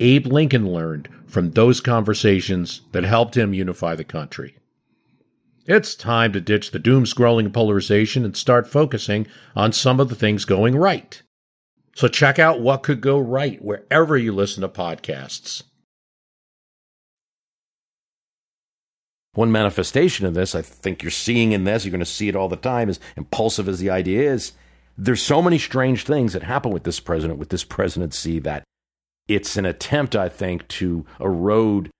Abe 0.00 0.26
Lincoln 0.26 0.72
learned 0.72 1.08
from 1.26 1.50
those 1.50 1.80
conversations 1.80 2.82
that 2.92 3.04
helped 3.04 3.36
him 3.36 3.52
unify 3.52 3.94
the 3.94 4.04
country. 4.04 4.56
It's 5.66 5.94
time 5.94 6.32
to 6.32 6.40
ditch 6.40 6.70
the 6.70 6.78
doom 6.78 7.04
scrolling 7.04 7.52
polarization 7.52 8.24
and 8.24 8.36
start 8.36 8.66
focusing 8.66 9.26
on 9.54 9.72
some 9.72 10.00
of 10.00 10.08
the 10.08 10.14
things 10.14 10.44
going 10.44 10.76
right. 10.76 11.20
So 11.94 12.08
check 12.08 12.38
out 12.38 12.60
what 12.60 12.82
could 12.82 13.00
go 13.00 13.18
right 13.18 13.62
wherever 13.62 14.16
you 14.16 14.32
listen 14.32 14.62
to 14.62 14.68
podcasts. 14.68 15.64
One 19.34 19.52
manifestation 19.52 20.24
of 20.24 20.34
this, 20.34 20.54
I 20.54 20.62
think 20.62 21.02
you're 21.02 21.10
seeing 21.10 21.52
in 21.52 21.64
this, 21.64 21.84
you're 21.84 21.90
going 21.90 22.00
to 22.00 22.06
see 22.06 22.28
it 22.28 22.36
all 22.36 22.48
the 22.48 22.56
time, 22.56 22.88
as 22.88 22.98
impulsive 23.16 23.68
as 23.68 23.78
the 23.78 23.90
idea 23.90 24.32
is. 24.32 24.52
There's 24.96 25.22
so 25.22 25.42
many 25.42 25.58
strange 25.58 26.04
things 26.04 26.32
that 26.32 26.42
happen 26.44 26.72
with 26.72 26.84
this 26.84 26.98
president, 26.98 27.38
with 27.38 27.50
this 27.50 27.62
presidency, 27.62 28.38
that 28.40 28.64
it's 29.28 29.56
an 29.56 29.66
attempt, 29.66 30.16
I 30.16 30.28
think, 30.28 30.66
to 30.68 31.04
erode 31.20 31.90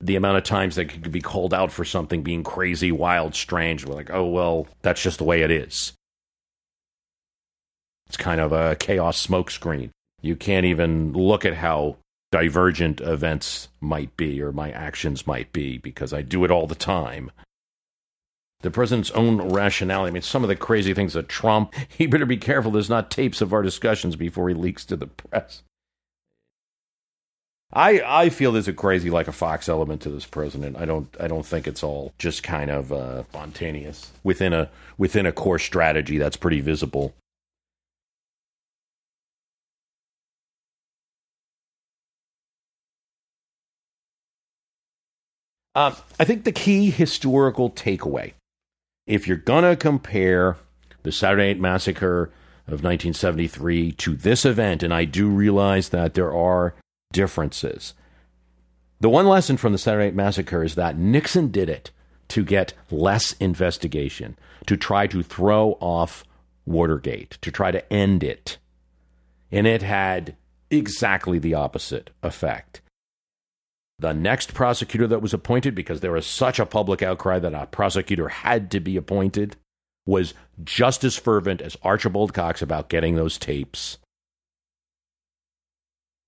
the 0.00 0.16
amount 0.16 0.36
of 0.36 0.44
times 0.44 0.74
that 0.74 0.86
could 0.86 1.12
be 1.12 1.20
called 1.20 1.54
out 1.54 1.70
for 1.70 1.84
something 1.84 2.22
being 2.22 2.42
crazy, 2.42 2.90
wild, 2.90 3.34
strange. 3.34 3.86
We're 3.86 3.94
like, 3.94 4.10
oh, 4.10 4.26
well, 4.26 4.66
that's 4.82 5.00
just 5.00 5.18
the 5.18 5.24
way 5.24 5.42
it 5.42 5.50
is. 5.50 5.92
It's 8.08 8.16
kind 8.16 8.40
of 8.40 8.52
a 8.52 8.74
chaos 8.74 9.24
smokescreen. 9.24 9.90
You 10.20 10.36
can't 10.36 10.66
even 10.66 11.12
look 11.12 11.44
at 11.44 11.54
how 11.54 11.96
divergent 12.32 13.00
events 13.00 13.68
might 13.80 14.16
be 14.16 14.42
or 14.42 14.52
my 14.52 14.70
actions 14.72 15.26
might 15.26 15.52
be 15.52 15.78
because 15.78 16.12
I 16.12 16.22
do 16.22 16.44
it 16.44 16.50
all 16.50 16.66
the 16.66 16.74
time. 16.74 17.30
The 18.62 18.70
president's 18.70 19.10
own 19.12 19.52
rationality. 19.52 20.08
I 20.08 20.12
mean, 20.12 20.22
some 20.22 20.42
of 20.42 20.48
the 20.48 20.56
crazy 20.56 20.94
things 20.94 21.12
that 21.14 21.28
Trump, 21.28 21.74
he 21.88 22.06
better 22.06 22.26
be 22.26 22.36
careful 22.36 22.72
there's 22.72 22.90
not 22.90 23.10
tapes 23.10 23.40
of 23.40 23.52
our 23.52 23.62
discussions 23.62 24.16
before 24.16 24.48
he 24.48 24.54
leaks 24.54 24.84
to 24.86 24.96
the 24.96 25.06
press. 25.06 25.62
I 27.72 28.02
I 28.04 28.28
feel 28.28 28.52
there's 28.52 28.68
a 28.68 28.72
crazy 28.72 29.08
like 29.10 29.28
a 29.28 29.32
fox 29.32 29.68
element 29.68 30.02
to 30.02 30.10
this 30.10 30.26
president. 30.26 30.76
I 30.76 30.84
don't 30.84 31.08
I 31.18 31.26
don't 31.26 31.46
think 31.46 31.66
it's 31.66 31.82
all 31.82 32.12
just 32.18 32.42
kind 32.42 32.70
of 32.70 32.92
uh, 32.92 33.24
spontaneous 33.24 34.12
within 34.22 34.52
a 34.52 34.68
within 34.98 35.24
a 35.26 35.32
core 35.32 35.58
strategy 35.58 36.18
that's 36.18 36.36
pretty 36.36 36.60
visible. 36.60 37.14
Um, 45.74 45.96
I 46.20 46.24
think 46.24 46.44
the 46.44 46.52
key 46.52 46.90
historical 46.90 47.70
takeaway, 47.70 48.34
if 49.06 49.26
you're 49.26 49.38
gonna 49.38 49.74
compare 49.74 50.58
the 51.02 51.10
Saturday 51.10 51.54
Night 51.54 51.60
Massacre 51.60 52.24
of 52.66 52.84
1973 52.84 53.92
to 53.92 54.14
this 54.14 54.44
event, 54.44 54.82
and 54.82 54.92
I 54.92 55.06
do 55.06 55.28
realize 55.28 55.88
that 55.88 56.12
there 56.12 56.32
are 56.32 56.74
differences. 57.12 57.94
The 59.00 59.08
one 59.08 59.26
lesson 59.26 59.56
from 59.56 59.72
the 59.72 59.78
Saturday 59.78 60.06
Night 60.06 60.14
Massacre 60.14 60.62
is 60.62 60.74
that 60.76 60.96
Nixon 60.96 61.50
did 61.50 61.68
it 61.68 61.90
to 62.28 62.44
get 62.44 62.72
less 62.90 63.32
investigation, 63.34 64.38
to 64.66 64.76
try 64.76 65.06
to 65.08 65.22
throw 65.22 65.72
off 65.80 66.24
Watergate, 66.64 67.36
to 67.42 67.50
try 67.50 67.70
to 67.70 67.92
end 67.92 68.22
it. 68.22 68.58
And 69.50 69.66
it 69.66 69.82
had 69.82 70.36
exactly 70.70 71.38
the 71.38 71.54
opposite 71.54 72.10
effect. 72.22 72.80
The 73.98 74.14
next 74.14 74.54
prosecutor 74.54 75.06
that 75.08 75.20
was 75.20 75.34
appointed, 75.34 75.74
because 75.74 76.00
there 76.00 76.12
was 76.12 76.26
such 76.26 76.58
a 76.58 76.66
public 76.66 77.02
outcry 77.02 77.38
that 77.38 77.54
a 77.54 77.66
prosecutor 77.66 78.28
had 78.28 78.70
to 78.70 78.80
be 78.80 78.96
appointed, 78.96 79.56
was 80.06 80.34
just 80.64 81.04
as 81.04 81.16
fervent 81.16 81.60
as 81.60 81.76
Archibald 81.82 82.34
Cox 82.34 82.62
about 82.62 82.88
getting 82.88 83.14
those 83.14 83.38
tapes 83.38 83.98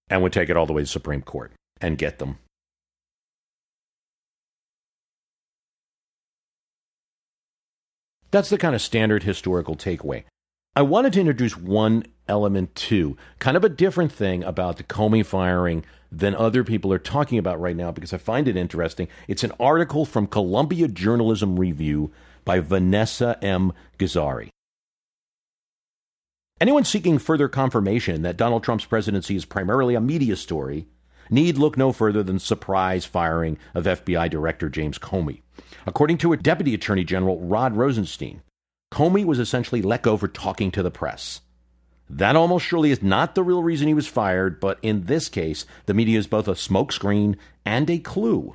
and 0.09 0.23
would 0.23 0.33
take 0.33 0.49
it 0.49 0.57
all 0.57 0.67
the 0.67 0.73
way 0.73 0.83
to 0.83 0.87
Supreme 0.87 1.23
Court 1.23 1.53
and 1.81 1.99
get 1.99 2.19
them. 2.19 2.39
That's 8.31 8.51
the 8.51 8.59
kind 8.59 8.75
of 8.75 8.83
standard 8.83 9.23
historical 9.23 9.77
takeaway. 9.77 10.25
I 10.75 10.83
wanted 10.83 11.13
to 11.13 11.21
introduce 11.21 11.57
one 11.57 12.05
element 12.27 12.75
too, 12.75 13.17
kind 13.39 13.57
of 13.57 13.63
a 13.63 13.69
different 13.69 14.11
thing 14.11 14.43
about 14.43 14.77
the 14.77 14.83
Comey 14.83 15.25
firing 15.25 15.85
than 16.11 16.35
other 16.35 16.65
people 16.65 16.93
are 16.93 16.99
talking 16.99 17.39
about 17.39 17.61
right 17.61 17.77
now 17.77 17.93
because 17.93 18.13
I 18.13 18.19
find 18.19 18.49
it 18.49 18.57
interesting. 18.57 19.07
It's 19.29 19.45
an 19.45 19.53
article 19.61 20.05
from 20.05 20.27
Columbia 20.27 20.89
Journalism 20.89 21.61
Review 21.61 22.11
by 22.45 22.59
Vanessa 22.59 23.39
M. 23.41 23.73
Gezari. 23.99 24.51
Anyone 26.61 26.85
seeking 26.85 27.19
further 27.19 27.49
confirmation 27.49 28.23
that 28.23 28.37
Donald 28.37 28.63
Trump's 28.63 28.85
presidency 28.85 29.35
is 29.35 29.45
primarily 29.45 29.97
a 29.97 30.01
media 30.01 30.37
story 30.37 30.87
need 31.29 31.59
look 31.59 31.77
no 31.77 31.91
further 31.91 32.23
than 32.23 32.39
surprise 32.39 33.05
firing 33.05 33.59
of 33.75 33.87
FBI 33.87 34.31
Director 34.31 34.69
James 34.69 34.97
Comey. 34.97 35.43
According 35.85 36.19
to 36.19 36.37
Deputy 36.37 36.73
Attorney 36.73 37.03
General 37.03 37.41
Rod 37.41 37.77
Rosenstein, 37.77 38.43
Comey 38.93 39.25
was 39.25 39.41
essentially 39.41 39.83
let 39.83 40.03
go 40.03 40.17
for 40.17 40.29
talking 40.29 40.71
to 40.71 40.83
the 40.83 40.93
press. 40.93 41.41
That 42.09 42.37
almost 42.37 42.65
surely 42.65 42.93
is 42.93 43.03
not 43.03 43.35
the 43.35 43.43
real 43.43 43.65
reason 43.65 43.89
he 43.89 43.95
was 43.95 44.07
fired, 44.07 44.61
but 44.61 44.79
in 44.81 45.07
this 45.07 45.29
case, 45.29 45.67
the 45.87 45.95
media 45.95 46.21
is 46.21 46.29
both 46.29 46.47
a 46.47 46.53
smokescreen 46.53 47.37
and 47.67 47.91
a 47.91 47.99
clue. 47.99 48.55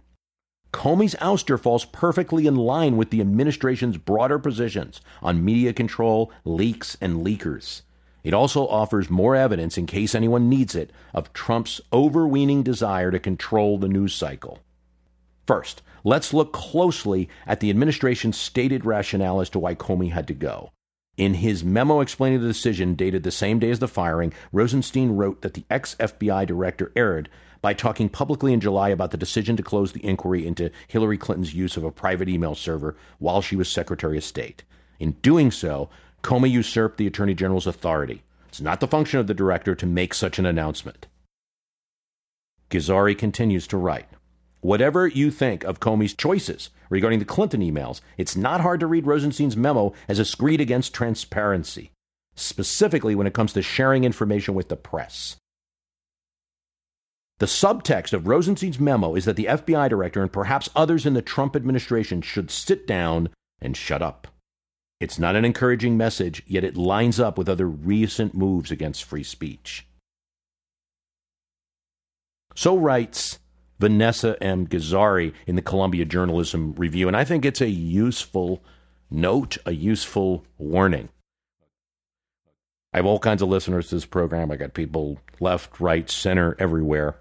Comey's 0.71 1.15
ouster 1.15 1.59
falls 1.59 1.83
perfectly 1.83 2.47
in 2.47 2.55
line 2.55 2.95
with 2.95 3.09
the 3.09 3.19
administration's 3.19 3.97
broader 3.97 4.39
positions 4.39 5.01
on 5.21 5.43
media 5.43 5.73
control, 5.73 6.31
leaks, 6.45 6.95
and 7.01 7.25
leakers. 7.25 7.81
It 8.23 8.33
also 8.33 8.67
offers 8.67 9.09
more 9.09 9.35
evidence, 9.35 9.77
in 9.77 9.85
case 9.85 10.13
anyone 10.13 10.49
needs 10.49 10.75
it, 10.75 10.91
of 11.13 11.33
Trump's 11.33 11.79
overweening 11.93 12.63
desire 12.63 13.11
to 13.11 13.19
control 13.19 13.77
the 13.77 13.87
news 13.87 14.13
cycle. 14.13 14.59
First, 15.47 15.81
let's 16.03 16.33
look 16.33 16.53
closely 16.53 17.29
at 17.47 17.59
the 17.59 17.69
administration's 17.69 18.37
stated 18.37 18.85
rationale 18.85 19.41
as 19.41 19.49
to 19.51 19.59
why 19.59 19.75
Comey 19.75 20.11
had 20.11 20.27
to 20.27 20.33
go. 20.33 20.71
In 21.17 21.33
his 21.33 21.63
memo 21.63 21.99
explaining 21.99 22.41
the 22.41 22.47
decision, 22.47 22.95
dated 22.95 23.23
the 23.23 23.31
same 23.31 23.59
day 23.59 23.71
as 23.71 23.79
the 23.79 23.87
firing, 23.87 24.31
Rosenstein 24.53 25.17
wrote 25.17 25.41
that 25.41 25.53
the 25.53 25.65
ex 25.69 25.95
FBI 25.95 26.45
director 26.45 26.91
erred 26.95 27.29
by 27.61 27.73
talking 27.73 28.07
publicly 28.07 28.53
in 28.53 28.61
July 28.61 28.89
about 28.89 29.11
the 29.11 29.17
decision 29.17 29.57
to 29.57 29.63
close 29.63 29.91
the 29.91 30.05
inquiry 30.05 30.47
into 30.47 30.71
Hillary 30.87 31.17
Clinton's 31.17 31.53
use 31.53 31.75
of 31.75 31.83
a 31.83 31.91
private 31.91 32.29
email 32.29 32.55
server 32.55 32.95
while 33.17 33.41
she 33.41 33.57
was 33.57 33.67
Secretary 33.67 34.17
of 34.17 34.23
State. 34.23 34.63
In 34.97 35.11
doing 35.21 35.51
so, 35.51 35.89
Comey 36.23 36.51
usurped 36.51 36.97
the 36.97 37.07
Attorney 37.07 37.33
General's 37.33 37.67
authority. 37.67 38.23
It's 38.47 38.61
not 38.61 38.79
the 38.79 38.87
function 38.87 39.19
of 39.19 39.27
the 39.27 39.33
director 39.33 39.75
to 39.75 39.85
make 39.85 40.13
such 40.13 40.39
an 40.39 40.45
announcement. 40.45 41.07
Gezari 42.69 43.17
continues 43.17 43.67
to 43.67 43.77
write 43.77 44.07
Whatever 44.61 45.07
you 45.07 45.31
think 45.31 45.63
of 45.63 45.79
Comey's 45.79 46.13
choices 46.13 46.69
regarding 46.89 47.19
the 47.19 47.25
Clinton 47.25 47.61
emails, 47.61 48.01
it's 48.17 48.35
not 48.35 48.61
hard 48.61 48.81
to 48.81 48.87
read 48.87 49.07
Rosenstein's 49.07 49.55
memo 49.55 49.93
as 50.09 50.19
a 50.19 50.25
screed 50.25 50.59
against 50.59 50.93
transparency, 50.93 51.91
specifically 52.35 53.15
when 53.15 53.27
it 53.27 53.33
comes 53.33 53.53
to 53.53 53.61
sharing 53.61 54.03
information 54.03 54.55
with 54.55 54.67
the 54.67 54.75
press. 54.75 55.37
The 57.37 57.45
subtext 57.45 58.11
of 58.11 58.27
Rosenstein's 58.27 58.81
memo 58.81 59.15
is 59.15 59.23
that 59.23 59.37
the 59.37 59.45
FBI 59.45 59.87
director 59.87 60.21
and 60.21 60.31
perhaps 60.31 60.69
others 60.75 61.05
in 61.05 61.13
the 61.13 61.21
Trump 61.21 61.55
administration 61.55 62.21
should 62.21 62.51
sit 62.51 62.85
down 62.85 63.29
and 63.61 63.77
shut 63.77 64.01
up. 64.01 64.27
It's 64.99 65.17
not 65.17 65.35
an 65.35 65.45
encouraging 65.45 65.95
message, 65.95 66.43
yet 66.45 66.65
it 66.65 66.75
lines 66.75 67.19
up 67.19 67.37
with 67.37 67.47
other 67.47 67.67
recent 67.67 68.33
moves 68.33 68.69
against 68.69 69.05
free 69.05 69.23
speech. 69.23 69.87
So 72.53 72.75
writes 72.77 73.39
Vanessa 73.79 74.35
M. 74.43 74.67
Gezari 74.67 75.33
in 75.47 75.55
the 75.55 75.61
Columbia 75.61 76.03
Journalism 76.03 76.73
Review, 76.73 77.07
and 77.07 77.15
I 77.15 77.23
think 77.23 77.45
it's 77.45 77.61
a 77.61 77.69
useful 77.69 78.61
note, 79.09 79.57
a 79.65 79.71
useful 79.71 80.43
warning. 80.57 81.07
I 82.93 82.97
have 82.97 83.05
all 83.05 83.19
kinds 83.19 83.41
of 83.41 83.47
listeners 83.47 83.87
to 83.89 83.95
this 83.95 84.05
program. 84.05 84.51
I 84.51 84.57
got 84.57 84.73
people 84.73 85.19
left, 85.39 85.79
right, 85.79 86.09
center, 86.09 86.57
everywhere 86.59 87.15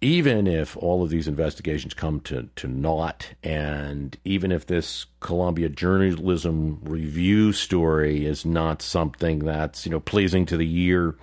even 0.00 0.46
if 0.46 0.76
all 0.76 1.02
of 1.02 1.10
these 1.10 1.26
investigations 1.28 1.94
come 1.94 2.20
to, 2.20 2.48
to 2.56 2.68
naught, 2.68 3.34
and 3.42 4.16
even 4.24 4.52
if 4.52 4.66
this 4.66 5.06
Columbia 5.20 5.68
Journalism 5.68 6.80
Review 6.82 7.52
story 7.52 8.24
is 8.24 8.44
not 8.44 8.82
something 8.82 9.40
that's 9.40 9.84
you 9.84 9.92
know 9.92 10.00
pleasing 10.00 10.46
to 10.46 10.56
the 10.56 10.80
ear 10.80 11.16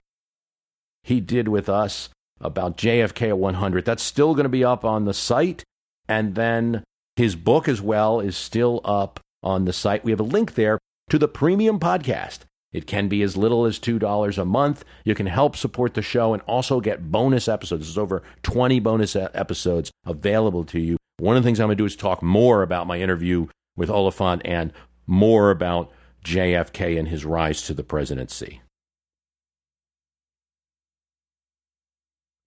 he 1.02 1.20
did 1.20 1.48
with 1.48 1.68
us 1.68 2.08
about 2.40 2.78
JFK 2.78 3.28
at 3.28 3.38
100. 3.38 3.84
That's 3.84 4.02
still 4.02 4.34
going 4.34 4.44
to 4.44 4.48
be 4.48 4.64
up 4.64 4.82
on 4.82 5.04
the 5.04 5.12
site. 5.12 5.64
And 6.08 6.34
then 6.34 6.82
his 7.16 7.36
book 7.36 7.68
as 7.68 7.82
well 7.82 8.20
is 8.20 8.34
still 8.34 8.80
up 8.82 9.20
on 9.42 9.66
the 9.66 9.74
site. 9.74 10.02
We 10.02 10.12
have 10.12 10.20
a 10.20 10.24
link 10.24 10.54
there 10.54 10.78
to 11.10 11.18
the 11.18 11.28
premium 11.28 11.78
podcast. 11.78 12.38
It 12.72 12.86
can 12.86 13.08
be 13.08 13.22
as 13.22 13.36
little 13.36 13.64
as 13.64 13.78
$2 13.78 14.38
a 14.38 14.44
month. 14.44 14.84
You 15.04 15.14
can 15.14 15.26
help 15.26 15.56
support 15.56 15.94
the 15.94 16.02
show 16.02 16.32
and 16.32 16.42
also 16.42 16.80
get 16.80 17.10
bonus 17.10 17.48
episodes. 17.48 17.86
There's 17.86 17.98
over 17.98 18.22
20 18.42 18.78
bonus 18.80 19.16
episodes 19.16 19.90
available 20.06 20.64
to 20.64 20.78
you. 20.78 20.96
One 21.18 21.36
of 21.36 21.42
the 21.42 21.46
things 21.46 21.58
I'm 21.58 21.66
going 21.66 21.76
to 21.76 21.82
do 21.82 21.86
is 21.86 21.96
talk 21.96 22.22
more 22.22 22.62
about 22.62 22.86
my 22.86 23.00
interview 23.00 23.48
with 23.76 23.90
Oliphant 23.90 24.42
and 24.44 24.72
more 25.06 25.50
about 25.50 25.90
JFK 26.24 26.98
and 26.98 27.08
his 27.08 27.24
rise 27.24 27.62
to 27.62 27.74
the 27.74 27.82
presidency. 27.82 28.60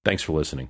Thanks 0.06 0.24
for 0.24 0.34
listening. 0.34 0.70